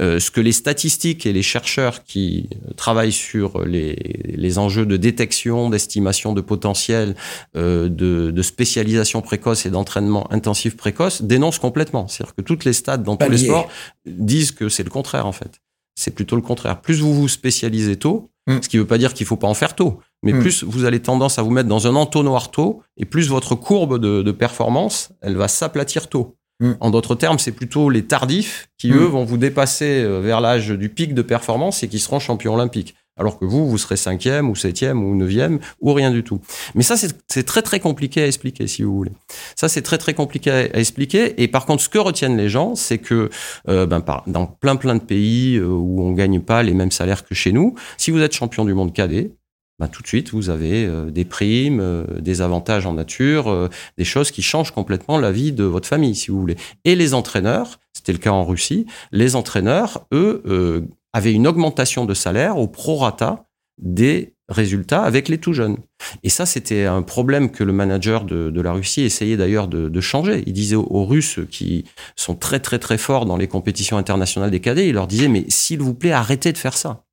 Euh, 0.00 0.20
ce 0.20 0.30
que 0.30 0.40
les 0.40 0.52
statistiques 0.52 1.26
et 1.26 1.32
les 1.32 1.42
chercheurs 1.42 2.04
qui 2.04 2.48
euh, 2.52 2.72
travaillent 2.74 3.12
sur 3.12 3.64
les, 3.64 3.94
les 4.24 4.58
enjeux 4.58 4.86
de 4.86 4.96
détection, 4.96 5.70
d'estimation 5.70 6.32
de 6.32 6.40
potentiel, 6.40 7.14
euh, 7.56 7.88
de, 7.88 8.30
de 8.30 8.42
spécialisation 8.42 9.22
précoce 9.22 9.66
et 9.66 9.70
d'entraînement 9.70 10.32
intensif 10.32 10.76
précoce 10.76 11.22
dénoncent 11.22 11.58
complètement. 11.58 12.08
C'est-à-dire 12.08 12.34
que 12.34 12.42
toutes 12.42 12.64
les 12.64 12.72
stades 12.72 13.02
dans 13.02 13.16
tous 13.16 13.30
les 13.30 13.38
sports 13.38 13.68
disent 14.06 14.52
que 14.52 14.68
c'est 14.68 14.84
le 14.84 14.90
contraire 14.90 15.26
en 15.26 15.32
fait. 15.32 15.60
C'est 15.94 16.14
plutôt 16.14 16.36
le 16.36 16.42
contraire. 16.42 16.80
Plus 16.80 17.00
vous 17.00 17.14
vous 17.14 17.28
spécialisez 17.28 17.96
tôt, 17.96 18.28
Mm. 18.48 18.58
ce 18.60 18.68
qui 18.68 18.76
ne 18.76 18.82
veut 18.82 18.88
pas 18.88 18.98
dire 18.98 19.14
qu'il 19.14 19.24
faut 19.24 19.36
pas 19.36 19.46
en 19.46 19.54
faire 19.54 19.76
tôt, 19.76 20.00
mais 20.24 20.32
Mm. 20.32 20.40
plus 20.40 20.64
vous 20.64 20.84
allez 20.84 21.00
tendance 21.00 21.38
à 21.38 21.42
vous 21.42 21.50
mettre 21.52 21.68
dans 21.68 21.86
un 21.86 21.94
entonnoir 21.94 22.50
tôt, 22.50 22.82
et 22.96 23.04
plus 23.04 23.28
votre 23.28 23.54
courbe 23.54 24.00
de, 24.00 24.20
de 24.22 24.32
performance, 24.32 25.10
elle 25.20 25.36
va 25.36 25.46
s'aplatir 25.46 26.08
tôt. 26.08 26.36
Mm. 26.62 26.72
En 26.80 26.90
d'autres 26.90 27.14
termes, 27.16 27.38
c'est 27.38 27.52
plutôt 27.52 27.90
les 27.90 28.04
tardifs 28.04 28.68
qui, 28.78 28.90
Mm. 28.90 28.96
eux, 28.96 29.04
vont 29.04 29.24
vous 29.24 29.36
dépasser 29.36 30.02
euh, 30.04 30.20
vers 30.20 30.40
l'âge 30.40 30.68
du 30.68 30.88
pic 30.88 31.12
de 31.12 31.22
performance 31.22 31.82
et 31.82 31.88
qui 31.88 31.98
seront 31.98 32.18
champions 32.20 32.54
olympiques. 32.54 32.94
Alors 33.18 33.38
que 33.38 33.44
vous, 33.44 33.68
vous 33.68 33.76
serez 33.76 33.96
cinquième 33.98 34.48
ou 34.48 34.56
septième 34.56 35.04
ou 35.04 35.14
neuvième 35.14 35.58
ou 35.82 35.92
rien 35.92 36.10
du 36.10 36.22
tout. 36.24 36.40
Mais 36.74 36.82
ça, 36.82 36.96
c'est 36.96 37.42
très 37.42 37.60
très 37.60 37.78
compliqué 37.78 38.22
à 38.22 38.26
expliquer, 38.26 38.66
si 38.66 38.82
vous 38.84 38.96
voulez. 38.96 39.12
Ça, 39.54 39.68
c'est 39.68 39.82
très 39.82 39.98
très 39.98 40.14
compliqué 40.14 40.50
à, 40.50 40.56
à 40.56 40.78
expliquer. 40.78 41.40
Et 41.42 41.46
par 41.46 41.66
contre, 41.66 41.82
ce 41.82 41.90
que 41.90 41.98
retiennent 41.98 42.38
les 42.38 42.48
gens, 42.48 42.74
c'est 42.74 42.96
que 42.98 43.28
euh, 43.68 43.84
ben, 43.84 44.00
par- 44.00 44.24
dans 44.26 44.46
plein 44.46 44.76
plein 44.76 44.94
de 44.94 45.02
pays 45.02 45.56
euh, 45.58 45.66
où 45.66 46.02
on 46.02 46.12
gagne 46.12 46.40
pas 46.40 46.62
les 46.62 46.72
mêmes 46.72 46.90
salaires 46.90 47.24
que 47.26 47.34
chez 47.34 47.52
nous, 47.52 47.74
si 47.98 48.10
vous 48.12 48.20
êtes 48.20 48.32
champion 48.32 48.64
du 48.64 48.72
monde 48.72 48.94
cadet, 48.94 49.32
ben, 49.78 49.88
tout 49.88 50.02
de 50.02 50.06
suite, 50.06 50.30
vous 50.30 50.50
avez 50.50 50.86
euh, 50.86 51.10
des 51.10 51.24
primes, 51.24 51.80
euh, 51.80 52.04
des 52.20 52.40
avantages 52.40 52.86
en 52.86 52.92
nature, 52.92 53.48
euh, 53.48 53.68
des 53.98 54.04
choses 54.04 54.30
qui 54.30 54.42
changent 54.42 54.70
complètement 54.70 55.18
la 55.18 55.32
vie 55.32 55.52
de 55.52 55.64
votre 55.64 55.88
famille, 55.88 56.14
si 56.14 56.30
vous 56.30 56.38
voulez. 56.38 56.56
Et 56.84 56.94
les 56.94 57.14
entraîneurs, 57.14 57.80
c'était 57.92 58.12
le 58.12 58.18
cas 58.18 58.30
en 58.30 58.44
Russie, 58.44 58.86
les 59.10 59.34
entraîneurs, 59.34 60.06
eux, 60.12 60.88
avaient 61.12 61.32
une 61.32 61.46
augmentation 61.46 62.04
de 62.04 62.14
salaire 62.14 62.58
au 62.58 62.68
prorata 62.68 63.44
des 63.78 64.34
résultats 64.48 65.02
avec 65.02 65.28
les 65.28 65.38
tout 65.38 65.52
jeunes. 65.52 65.78
Et 66.22 66.28
ça, 66.28 66.46
c'était 66.46 66.84
un 66.84 67.02
problème 67.02 67.50
que 67.50 67.64
le 67.64 67.72
manager 67.72 68.24
de, 68.24 68.60
la 68.60 68.72
Russie 68.72 69.02
essayait 69.02 69.36
d'ailleurs 69.36 69.68
de, 69.68 70.00
changer. 70.00 70.42
Il 70.46 70.52
disait 70.52 70.76
aux 70.76 71.04
Russes 71.04 71.40
qui 71.50 71.84
sont 72.16 72.34
très 72.34 72.60
très 72.60 72.78
très 72.78 72.98
forts 72.98 73.26
dans 73.26 73.36
les 73.36 73.48
compétitions 73.48 73.98
internationales 73.98 74.50
des 74.50 74.60
cadets, 74.60 74.88
il 74.88 74.94
leur 74.94 75.06
disait, 75.06 75.28
mais 75.28 75.44
s'il 75.48 75.80
vous 75.80 75.94
plaît, 75.94 76.12
arrêtez 76.12 76.52
de 76.52 76.58
faire 76.58 76.76
ça. 76.76 77.04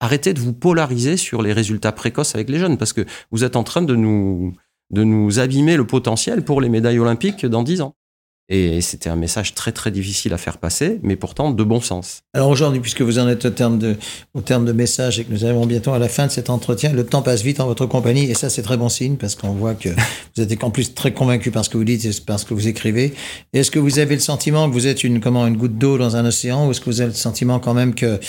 Arrêtez 0.00 0.34
de 0.34 0.40
vous 0.40 0.52
polariser 0.52 1.16
sur 1.16 1.42
les 1.42 1.52
résultats 1.52 1.92
précoces 1.92 2.34
avec 2.34 2.50
les 2.50 2.58
jeunes, 2.58 2.76
parce 2.76 2.92
que 2.92 3.06
vous 3.30 3.44
êtes 3.44 3.56
en 3.56 3.64
train 3.64 3.82
de 3.82 3.96
nous, 3.96 4.52
de 4.90 5.04
nous 5.04 5.38
abîmer 5.38 5.76
le 5.76 5.86
potentiel 5.86 6.44
pour 6.44 6.60
les 6.60 6.68
médailles 6.68 6.98
olympiques 6.98 7.46
dans 7.46 7.62
10 7.62 7.80
ans. 7.80 7.94
Et 8.48 8.80
c'était 8.80 9.08
un 9.08 9.16
message 9.16 9.54
très 9.54 9.72
très 9.72 9.90
difficile 9.90 10.32
à 10.32 10.38
faire 10.38 10.58
passer, 10.58 11.00
mais 11.02 11.16
pourtant 11.16 11.50
de 11.50 11.64
bon 11.64 11.80
sens. 11.80 12.20
Alors 12.32 12.48
aujourd'hui, 12.48 12.78
puisque 12.78 13.02
vous 13.02 13.18
en 13.18 13.28
êtes 13.28 13.44
au 13.44 13.50
terme 13.50 13.76
de, 13.76 13.96
au 14.34 14.40
terme 14.40 14.64
de 14.64 14.70
message 14.70 15.18
et 15.18 15.24
que 15.24 15.32
nous 15.32 15.44
arrivons 15.44 15.66
bientôt 15.66 15.92
à 15.92 15.98
la 15.98 16.08
fin 16.08 16.26
de 16.26 16.30
cet 16.30 16.48
entretien, 16.48 16.92
le 16.92 17.04
temps 17.04 17.22
passe 17.22 17.42
vite 17.42 17.58
en 17.58 17.66
votre 17.66 17.86
compagnie 17.86 18.30
et 18.30 18.34
ça 18.34 18.48
c'est 18.48 18.62
très 18.62 18.76
bon 18.76 18.88
signe 18.88 19.16
parce 19.16 19.34
qu'on 19.34 19.50
voit 19.50 19.74
que 19.74 19.88
vous 20.36 20.42
êtes 20.42 20.62
en 20.62 20.70
plus 20.70 20.94
très 20.94 21.12
convaincu 21.12 21.50
par 21.50 21.64
ce 21.64 21.70
que 21.70 21.76
vous 21.76 21.84
dites 21.84 22.04
et 22.04 22.10
par 22.24 22.38
ce 22.38 22.44
que 22.44 22.54
vous 22.54 22.68
écrivez. 22.68 23.14
Est-ce 23.52 23.72
que 23.72 23.80
vous 23.80 23.98
avez 23.98 24.14
le 24.14 24.20
sentiment 24.20 24.68
que 24.68 24.74
vous 24.74 24.86
êtes 24.86 25.02
une, 25.02 25.20
comment, 25.20 25.44
une 25.48 25.56
goutte 25.56 25.76
d'eau 25.76 25.98
dans 25.98 26.14
un 26.14 26.24
océan 26.24 26.68
ou 26.68 26.70
est-ce 26.70 26.80
que 26.80 26.86
vous 26.86 27.00
avez 27.00 27.10
le 27.10 27.16
sentiment 27.16 27.58
quand 27.58 27.74
même 27.74 27.96
que, 27.96 28.20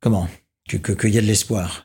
comment, 0.00 0.26
que, 0.68 0.76
que, 0.76 0.92
qu'il 0.92 1.14
y 1.14 1.18
a 1.18 1.20
de 1.20 1.26
l'espoir? 1.26 1.84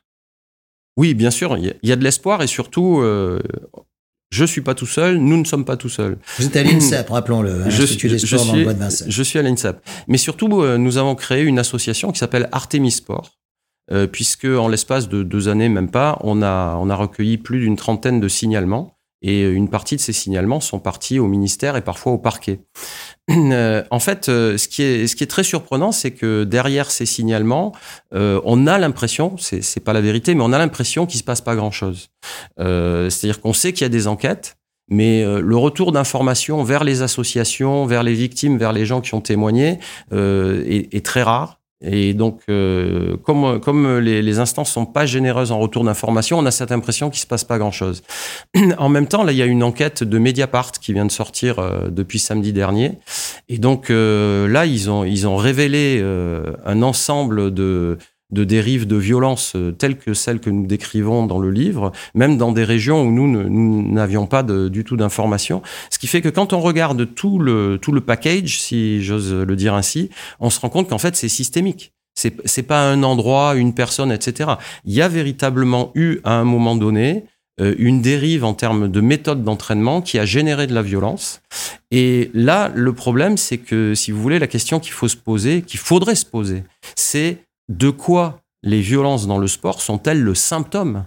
Oui, 0.98 1.14
bien 1.14 1.32
sûr, 1.32 1.58
il 1.58 1.66
y 1.66 1.70
a- 1.70 1.74
il 1.82 1.90
y, 1.90 1.92
a 1.92 1.96
de 1.96 2.04
l'espoir 2.04 2.42
et 2.42 2.48
surtout, 2.48 3.00
euh, 3.00 3.40
je 4.32 4.44
suis 4.46 4.62
pas 4.62 4.76
tout 4.76 4.86
seul, 4.86 5.18
nous 5.18 5.38
ne 5.38 5.44
sommes 5.46 5.66
pas 5.66 5.78
tout 5.78 5.90
seuls. 5.90 6.18
Vous 6.38 6.46
êtes 6.46 6.56
à 6.56 6.64
l'INSEP, 6.64 7.10
rappelons-le, 7.10 7.64
hein, 7.64 7.70
Je 7.70 7.84
suis, 7.86 8.10
je 8.10 8.36
dans 8.38 8.54
le 8.54 8.64
bois 8.64 8.74
de 8.74 8.80
Vincennes. 8.80 9.10
je 9.10 9.24
suis 9.24 9.40
à 9.40 9.42
l'INSEP. 9.42 9.78
Mais 10.08 10.18
surtout, 10.18 10.62
euh, 10.62 10.78
nous 10.78 10.98
avons 10.98 11.16
créé 11.16 11.44
une 11.44 11.60
association 11.60 12.12
qui 12.12 12.20
s'appelle 12.20 12.50
Artemis 12.52 12.92
Sport, 12.92 13.38
euh, 13.92 14.08
puisque 14.08 14.46
en 14.46 14.68
l'espace 14.68 15.08
de 15.10 15.24
deux 15.24 15.48
années, 15.48 15.70
même 15.70 15.90
pas, 15.90 16.18
on 16.22 16.42
a, 16.42 16.76
on 16.80 16.90
a 16.90 16.96
recueilli 16.96 17.38
plus 17.38 17.60
d'une 17.62 17.76
trentaine 17.78 18.20
de 18.20 18.28
signalements. 18.28 18.96
Et 19.22 19.42
une 19.50 19.70
partie 19.70 19.98
de 19.98 20.02
ces 20.02 20.14
signalements 20.14 20.62
sont 20.62 20.80
partis 20.80 21.20
au 21.20 21.28
ministère 21.28 21.76
et 21.76 21.82
parfois 21.82 22.14
au 22.14 22.18
parquet. 22.18 22.62
Euh, 23.52 23.84
en 23.90 24.00
fait, 24.00 24.30
euh, 24.30 24.58
ce 24.58 24.68
qui 24.68 24.84
est, 24.84 25.08
ce 25.08 25.16
qui 25.16 25.24
est 25.24 25.28
très 25.28 25.44
surprenant, 25.44 25.92
c'est 25.92 26.12
que 26.12 26.44
derrière 26.44 26.92
ces 26.92 27.06
signalements, 27.06 27.74
euh, 28.14 28.40
on 28.44 28.68
a 28.68 28.78
l'impression, 28.78 29.36
c'est 29.38 29.84
pas 29.84 29.94
la 29.94 30.02
vérité, 30.02 30.36
mais 30.36 30.44
on 30.44 30.54
a 30.54 30.58
l'impression 30.58 31.06
qu'il 31.06 31.20
se 31.20 31.24
passe 31.24 31.42
pas 31.42 31.56
grand-chose. 31.56 32.10
C'est-à-dire 32.58 33.42
qu'on 33.42 33.54
sait 33.54 33.74
qu'il 33.74 33.84
y 33.84 33.86
a 33.86 33.90
des 33.90 34.08
enquêtes, 34.08 34.58
mais 34.90 35.24
le 35.24 35.58
retour 35.58 35.92
d'informations 35.92 36.64
vers 36.64 36.84
les 36.84 37.02
associations, 37.02 37.86
vers 37.86 38.04
les 38.04 38.14
victimes, 38.14 38.58
vers 38.58 38.74
les 38.74 38.86
gens 38.86 39.02
qui 39.02 39.14
ont 39.14 39.22
témoigné 39.22 39.80
est 40.12 41.06
très 41.06 41.24
rare. 41.24 41.59
Et 41.82 42.14
donc, 42.14 42.42
euh, 42.50 43.16
comme, 43.24 43.62
comme 43.62 44.00
les, 44.00 44.22
les 44.22 44.40
instances 44.40 44.70
sont 44.70 44.86
pas 44.86 45.06
généreuses 45.06 45.54
en 45.54 45.60
retour 45.60 45.86
d'informations, 45.86 46.38
on 46.38 46.46
a 46.46 46.52
cette 46.52 46.74
impression 46.74 47.10
qu'il 47.10 47.22
se 47.22 47.28
passe 47.28 47.46
pas 47.46 47.58
grand-chose. 47.58 48.04
en 48.78 48.90
même 48.90 49.08
temps, 49.08 49.24
là, 49.24 49.32
il 49.32 49.38
y 49.38 49.42
a 49.42 49.46
une 49.46 49.64
enquête 49.64 50.04
de 50.04 50.18
Mediapart 50.18 50.72
qui 50.74 50.92
vient 50.92 51.06
de 51.06 51.12
sortir 51.12 51.60
euh, 51.60 51.88
depuis 51.90 52.20
samedi 52.20 52.52
dernier. 52.52 52.94
Et 53.48 53.58
donc, 53.60 53.90
euh, 53.90 54.48
là, 54.50 54.66
ils 54.66 54.90
ont, 54.90 55.06
ils 55.06 55.26
ont 55.26 55.38
révélé 55.38 56.00
euh, 56.02 56.54
un 56.66 56.82
ensemble 56.82 57.54
de, 57.54 57.98
de 58.32 58.44
dérives 58.44 58.86
de 58.88 58.96
violence 58.96 59.54
euh, 59.56 59.72
telles 59.72 59.98
que 59.98 60.14
celles 60.14 60.40
que 60.40 60.50
nous 60.50 60.68
décrivons 60.68 61.26
dans 61.26 61.40
le 61.40 61.52
livre, 61.52 61.92
même 62.14 62.38
dans 62.38 62.52
des 62.52 62.64
régions 62.64 63.02
où 63.04 63.12
nous 63.12 63.28
n'avions 63.92 64.28
pas 64.28 64.44
du 64.44 64.84
tout 64.84 64.98
d'informations. 64.98 65.62
Ce 65.90 65.98
qui 65.98 66.08
fait 66.08 66.22
que 66.22 66.30
quand 66.30 66.54
on 66.54 66.60
regarde 66.60 67.14
tout 67.16 67.40
le, 67.40 67.80
tout 67.82 67.92
le 67.92 68.02
package, 68.02 68.60
si 68.60 69.04
j'ose 69.04 69.34
le 69.34 69.56
dire 69.56 69.74
ainsi, 69.74 70.10
on 70.40 70.50
se 70.50 70.60
rend 70.60 70.70
compte 70.70 70.90
qu'en 70.90 70.98
fait, 70.98 71.16
c'est 71.16 71.30
systémique. 71.30 71.94
C'est, 72.16 72.36
c'est 72.46 72.64
pas 72.64 72.92
un 72.92 73.04
endroit, 73.04 73.56
une 73.56 73.74
personne, 73.74 74.12
etc. 74.12 74.52
Il 74.86 74.94
y 74.94 75.02
a 75.02 75.08
véritablement 75.08 75.92
eu, 75.96 76.20
à 76.24 76.34
un 76.34 76.44
moment 76.44 76.76
donné, 76.76 77.24
euh, 77.62 77.76
une 77.78 78.02
dérive 78.02 78.46
en 78.46 78.54
termes 78.54 78.90
de 78.90 79.02
méthode 79.02 79.44
d'entraînement 79.44 80.02
qui 80.02 80.18
a 80.20 80.26
généré 80.26 80.68
de 80.68 80.74
la 80.74 80.82
violence. 80.82 81.42
Et 81.92 82.30
là, 82.34 82.72
le 82.74 82.94
problème, 82.94 83.38
c'est 83.38 83.58
que, 83.58 83.96
si 83.96 84.12
vous 84.12 84.22
voulez, 84.22 84.40
la 84.40 84.48
question 84.48 84.80
qu'il 84.80 84.94
faut 84.94 85.08
se 85.08 85.18
poser, 85.18 85.62
qu'il 85.62 85.80
faudrait 85.80 86.16
se 86.16 86.26
poser, 86.26 86.64
c'est 86.96 87.40
de 87.70 87.90
quoi 87.90 88.42
les 88.64 88.82
violences 88.82 89.28
dans 89.28 89.38
le 89.38 89.48
sport 89.48 89.82
sont-elles 89.82 90.22
le 90.22 90.36
symptôme? 90.36 91.06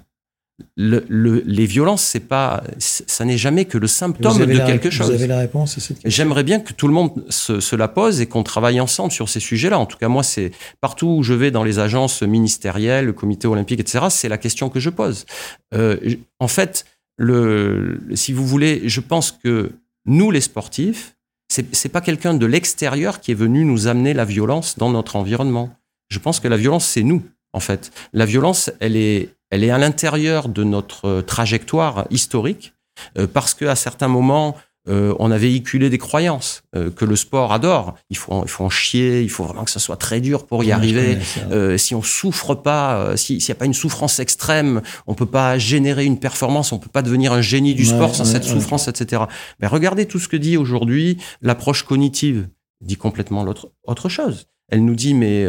Le, 0.76 1.04
le, 1.08 1.42
les 1.44 1.66
violences, 1.66 2.02
c'est 2.04 2.20
pas, 2.20 2.62
ça 2.78 3.24
n'est 3.24 3.36
jamais 3.36 3.64
que 3.64 3.78
le 3.78 3.88
symptôme 3.88 4.38
de 4.38 4.58
quelque 4.58 4.90
chose. 4.90 5.08
Vous 5.08 5.14
avez 5.14 5.26
la 5.26 5.38
réponse 5.38 5.76
à 5.76 5.80
cette 5.80 5.98
question? 5.98 6.10
J'aimerais 6.10 6.44
bien 6.44 6.60
que 6.60 6.72
tout 6.72 6.86
le 6.86 6.94
monde 6.94 7.24
se, 7.30 7.58
se 7.58 7.74
la 7.74 7.88
pose 7.88 8.20
et 8.20 8.26
qu'on 8.26 8.44
travaille 8.44 8.80
ensemble 8.80 9.10
sur 9.10 9.28
ces 9.28 9.40
sujets-là. 9.40 9.78
En 9.78 9.86
tout 9.86 9.96
cas, 9.98 10.06
moi, 10.08 10.22
c'est 10.22 10.52
partout 10.80 11.08
où 11.08 11.22
je 11.24 11.34
vais 11.34 11.50
dans 11.50 11.64
les 11.64 11.80
agences 11.80 12.22
ministérielles, 12.22 13.06
le 13.06 13.12
comité 13.12 13.48
olympique, 13.48 13.80
etc. 13.80 14.06
C'est 14.08 14.28
la 14.28 14.38
question 14.38 14.68
que 14.68 14.78
je 14.78 14.90
pose. 14.90 15.26
Euh, 15.74 15.96
en 16.38 16.48
fait, 16.48 16.84
le, 17.16 18.00
si 18.14 18.32
vous 18.32 18.46
voulez, 18.46 18.88
je 18.88 19.00
pense 19.00 19.32
que 19.32 19.72
nous, 20.06 20.30
les 20.30 20.40
sportifs, 20.40 21.16
c'est 21.48 21.88
pas 21.88 22.00
quelqu'un 22.00 22.34
de 22.34 22.46
l'extérieur 22.46 23.20
qui 23.20 23.32
est 23.32 23.34
venu 23.34 23.64
nous 23.64 23.88
amener 23.88 24.14
la 24.14 24.24
violence 24.24 24.78
dans 24.78 24.90
notre 24.90 25.16
environnement. 25.16 25.70
Je 26.12 26.18
pense 26.18 26.40
que 26.40 26.48
la 26.48 26.58
violence, 26.58 26.84
c'est 26.84 27.02
nous, 27.02 27.22
en 27.54 27.60
fait. 27.60 27.90
La 28.12 28.26
violence, 28.26 28.70
elle 28.80 28.96
est, 28.96 29.30
elle 29.50 29.64
est 29.64 29.70
à 29.70 29.78
l'intérieur 29.78 30.48
de 30.48 30.62
notre 30.62 31.22
trajectoire 31.22 32.06
historique, 32.10 32.74
euh, 33.18 33.26
parce 33.26 33.54
qu'à 33.54 33.74
certains 33.76 34.08
moments, 34.08 34.54
euh, 34.88 35.14
on 35.20 35.30
a 35.30 35.38
véhiculé 35.38 35.88
des 35.90 35.96
croyances 35.96 36.64
euh, 36.76 36.90
que 36.90 37.06
le 37.06 37.16
sport 37.16 37.52
adore. 37.52 37.94
Il 38.10 38.16
faut, 38.18 38.42
il 38.44 38.48
faut 38.50 38.64
en 38.64 38.68
chier, 38.68 39.22
il 39.22 39.30
faut 39.30 39.44
vraiment 39.44 39.64
que 39.64 39.70
ça 39.70 39.78
soit 39.78 39.96
très 39.96 40.20
dur 40.20 40.44
pour 40.44 40.64
y 40.64 40.72
arriver. 40.72 41.16
Euh, 41.50 41.78
si 41.78 41.94
on 41.94 42.02
souffre 42.02 42.54
pas, 42.56 42.96
euh, 42.96 43.16
si- 43.16 43.40
s'il 43.40 43.52
n'y 43.52 43.56
a 43.56 43.60
pas 43.60 43.64
une 43.64 43.74
souffrance 43.74 44.18
extrême, 44.18 44.82
on 45.06 45.14
peut 45.14 45.24
pas 45.40 45.56
générer 45.56 46.04
une 46.04 46.18
performance, 46.18 46.72
on 46.72 46.78
peut 46.78 46.90
pas 46.92 47.02
devenir 47.02 47.32
un 47.32 47.40
génie 47.42 47.74
du 47.74 47.84
Ouais, 47.84 47.88
sport 47.94 48.14
sans 48.14 48.24
ouais, 48.26 48.32
cette 48.32 48.44
ouais. 48.44 48.50
souffrance, 48.50 48.86
etc. 48.88 49.22
Mais 49.60 49.66
regardez 49.68 50.04
tout 50.06 50.18
ce 50.18 50.28
que 50.28 50.36
dit 50.36 50.56
aujourd'hui 50.58 51.16
l'approche 51.40 51.84
cognitive, 51.84 52.48
dit 52.82 52.96
complètement 52.96 53.44
l'autre 53.44 53.70
autre 53.84 54.08
chose. 54.10 54.46
Elle 54.68 54.84
nous 54.84 54.96
dit 54.96 55.14
mais 55.14 55.46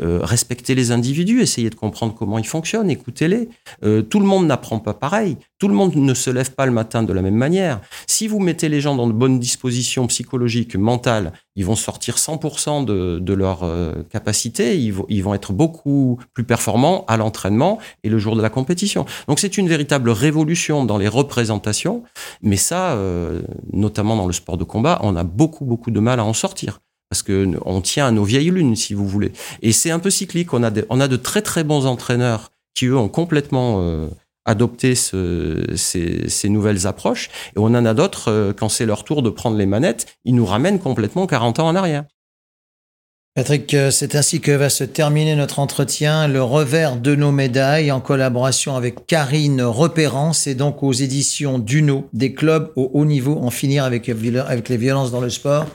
euh, 0.00 0.20
respectez 0.22 0.74
les 0.74 0.90
individus, 0.90 1.40
essayez 1.40 1.70
de 1.70 1.74
comprendre 1.74 2.14
comment 2.14 2.38
ils 2.38 2.46
fonctionnent, 2.46 2.90
écoutez-les. 2.90 3.48
Euh, 3.84 4.02
tout 4.02 4.20
le 4.20 4.26
monde 4.26 4.46
n'apprend 4.46 4.78
pas 4.78 4.94
pareil. 4.94 5.36
Tout 5.58 5.68
le 5.68 5.74
monde 5.74 5.96
ne 5.96 6.14
se 6.14 6.28
lève 6.28 6.52
pas 6.52 6.66
le 6.66 6.72
matin 6.72 7.02
de 7.02 7.12
la 7.12 7.22
même 7.22 7.34
manière. 7.34 7.80
Si 8.06 8.28
vous 8.28 8.38
mettez 8.38 8.68
les 8.68 8.80
gens 8.80 8.94
dans 8.94 9.06
de 9.06 9.12
bonnes 9.12 9.38
dispositions 9.38 10.06
psychologiques, 10.06 10.76
mentales, 10.76 11.32
ils 11.54 11.64
vont 11.64 11.76
sortir 11.76 12.16
100% 12.16 12.84
de, 12.84 13.18
de 13.18 13.32
leur 13.32 13.62
euh, 13.62 13.94
capacité, 14.10 14.78
ils 14.78 14.92
vont, 14.92 15.06
ils 15.08 15.24
vont 15.24 15.34
être 15.34 15.52
beaucoup 15.52 16.18
plus 16.34 16.44
performants 16.44 17.04
à 17.08 17.16
l'entraînement 17.16 17.78
et 18.04 18.10
le 18.10 18.18
jour 18.18 18.36
de 18.36 18.42
la 18.42 18.50
compétition. 18.50 19.06
Donc 19.28 19.38
c'est 19.38 19.56
une 19.56 19.68
véritable 19.68 20.10
révolution 20.10 20.84
dans 20.84 20.98
les 20.98 21.08
représentations, 21.08 22.02
mais 22.42 22.56
ça, 22.56 22.92
euh, 22.92 23.40
notamment 23.72 24.16
dans 24.16 24.26
le 24.26 24.34
sport 24.34 24.58
de 24.58 24.64
combat, 24.64 25.00
on 25.02 25.16
a 25.16 25.24
beaucoup, 25.24 25.64
beaucoup 25.64 25.90
de 25.90 26.00
mal 26.00 26.20
à 26.20 26.24
en 26.24 26.34
sortir. 26.34 26.80
Parce 27.10 27.22
que 27.22 27.48
on 27.64 27.80
tient 27.80 28.06
à 28.06 28.10
nos 28.10 28.24
vieilles 28.24 28.50
lunes, 28.50 28.74
si 28.76 28.94
vous 28.94 29.06
voulez. 29.06 29.32
Et 29.62 29.72
c'est 29.72 29.90
un 29.90 29.98
peu 30.00 30.10
cyclique. 30.10 30.52
On 30.52 30.62
a, 30.62 30.70
des- 30.70 30.84
on 30.90 31.00
a 31.00 31.08
de 31.08 31.16
très, 31.16 31.42
très 31.42 31.62
bons 31.64 31.86
entraîneurs 31.86 32.50
qui, 32.74 32.86
eux, 32.86 32.96
ont 32.96 33.08
complètement 33.08 33.80
euh, 33.80 34.08
adopté 34.44 34.94
ce- 34.94 35.64
ces, 35.76 36.28
ces 36.28 36.48
nouvelles 36.48 36.86
approches. 36.86 37.28
Et 37.56 37.58
on 37.58 37.66
en 37.66 37.84
a 37.86 37.94
d'autres, 37.94 38.28
euh, 38.30 38.52
quand 38.52 38.68
c'est 38.68 38.86
leur 38.86 39.04
tour 39.04 39.22
de 39.22 39.30
prendre 39.30 39.56
les 39.56 39.66
manettes, 39.66 40.06
ils 40.24 40.34
nous 40.34 40.46
ramènent 40.46 40.80
complètement 40.80 41.26
40 41.26 41.60
ans 41.60 41.68
en 41.68 41.76
arrière. 41.76 42.04
Patrick, 43.36 43.74
euh, 43.74 43.90
c'est 43.90 44.14
ainsi 44.14 44.40
que 44.40 44.50
va 44.50 44.70
se 44.70 44.82
terminer 44.82 45.36
notre 45.36 45.58
entretien. 45.58 46.26
Le 46.26 46.42
revers 46.42 46.96
de 46.96 47.14
nos 47.14 47.32
médailles 47.32 47.92
en 47.92 48.00
collaboration 48.00 48.76
avec 48.76 49.06
Karine 49.06 49.60
Repérant, 49.60 50.32
c'est 50.32 50.54
donc 50.54 50.82
aux 50.82 50.94
éditions 50.94 51.58
Duno, 51.58 52.08
des 52.14 52.32
clubs 52.32 52.72
au 52.76 52.90
haut 52.94 53.04
niveau, 53.04 53.38
en 53.42 53.50
finir 53.50 53.84
avec, 53.84 54.06
les 54.06 54.14
viol- 54.14 54.46
avec 54.48 54.70
les 54.70 54.78
violences 54.78 55.10
dans 55.10 55.20
le 55.20 55.28
sport. 55.28 55.66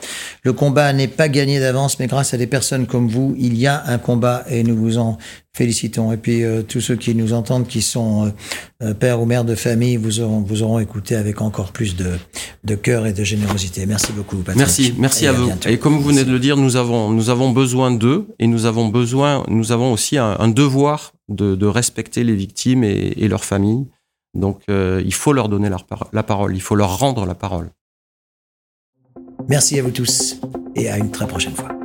Le 0.42 0.54
combat 0.54 0.92
n'est 0.92 1.08
pas 1.08 1.30
gagné 1.30 1.60
d'avance, 1.60 2.00
mais 2.00 2.08
grâce 2.08 2.34
à 2.34 2.38
des 2.38 2.48
personnes 2.48 2.88
comme 2.88 3.08
vous, 3.08 3.36
il 3.38 3.56
y 3.56 3.68
a 3.68 3.84
un 3.86 4.00
combat 4.00 4.44
et 4.50 4.64
nous 4.64 4.76
vous 4.76 4.98
en 4.98 5.20
félicitons. 5.56 6.12
Et 6.12 6.18
puis 6.18 6.44
euh, 6.44 6.62
tous 6.64 6.82
ceux 6.82 6.96
qui 6.96 7.14
nous 7.16 7.34
entendent, 7.34 7.68
qui 7.68 7.82
sont 7.82 8.26
euh, 8.26 8.30
euh, 8.84 8.94
pères 8.94 9.22
ou 9.22 9.26
mères 9.26 9.44
de 9.46 9.56
famille, 9.56 9.98
vous 9.98 10.20
auront, 10.22 10.42
vous 10.42 10.64
auront 10.64 10.80
écouté 10.80 11.16
avec 11.16 11.42
encore 11.42 11.72
plus 11.72 11.96
de, 11.96 12.14
de 12.64 12.76
cœur 12.76 13.06
et 13.06 13.14
de 13.14 13.24
générosité. 13.24 13.86
Merci 13.86 14.14
beaucoup, 14.14 14.38
Patrick. 14.38 14.58
Merci, 14.58 14.94
merci 14.98 15.26
Et 15.26 15.28
à 15.28 15.34
vous. 15.34 15.46
bientôt. 15.48 15.70
Et 15.70 15.78
comme 15.78 15.96
vous 15.96 16.04
venez 16.04 16.24
de 16.24 16.32
le 16.32 16.40
dire, 16.40 16.58
nous 16.58 16.76
avons, 16.78 17.12
nous 17.12 17.30
avons 17.30 17.52
besoin 17.52 17.92
d'eux 17.92 18.28
et 18.40 18.48
nous 18.48 18.66
avons 18.66 18.88
besoin, 18.88 19.44
nous 19.50 19.72
avons 19.72 19.92
aussi 19.92 20.18
un, 20.18 20.36
un 20.40 20.48
devoir 20.48 21.14
de, 21.30 21.56
de 21.56 21.66
respecter 21.66 22.24
les 22.24 22.36
victimes 22.36 22.84
et, 22.84 23.14
et 23.18 23.28
leurs 23.28 23.46
familles. 23.46 23.86
Donc, 24.34 24.62
euh, 24.70 25.02
il 25.06 25.14
faut 25.14 25.34
leur 25.34 25.50
donner 25.50 25.70
la 26.14 26.24
parole, 26.24 26.56
il 26.56 26.62
faut 26.62 26.76
leur 26.76 26.98
rendre 26.98 27.26
la 27.26 27.36
parole. 27.36 27.70
Merci 29.50 29.78
à 29.80 29.84
vous 29.84 29.92
tous 29.92 30.38
et 30.76 30.90
à 30.90 30.98
une 30.98 31.12
très 31.12 31.28
prochaine 31.28 31.54
fois. 31.56 31.81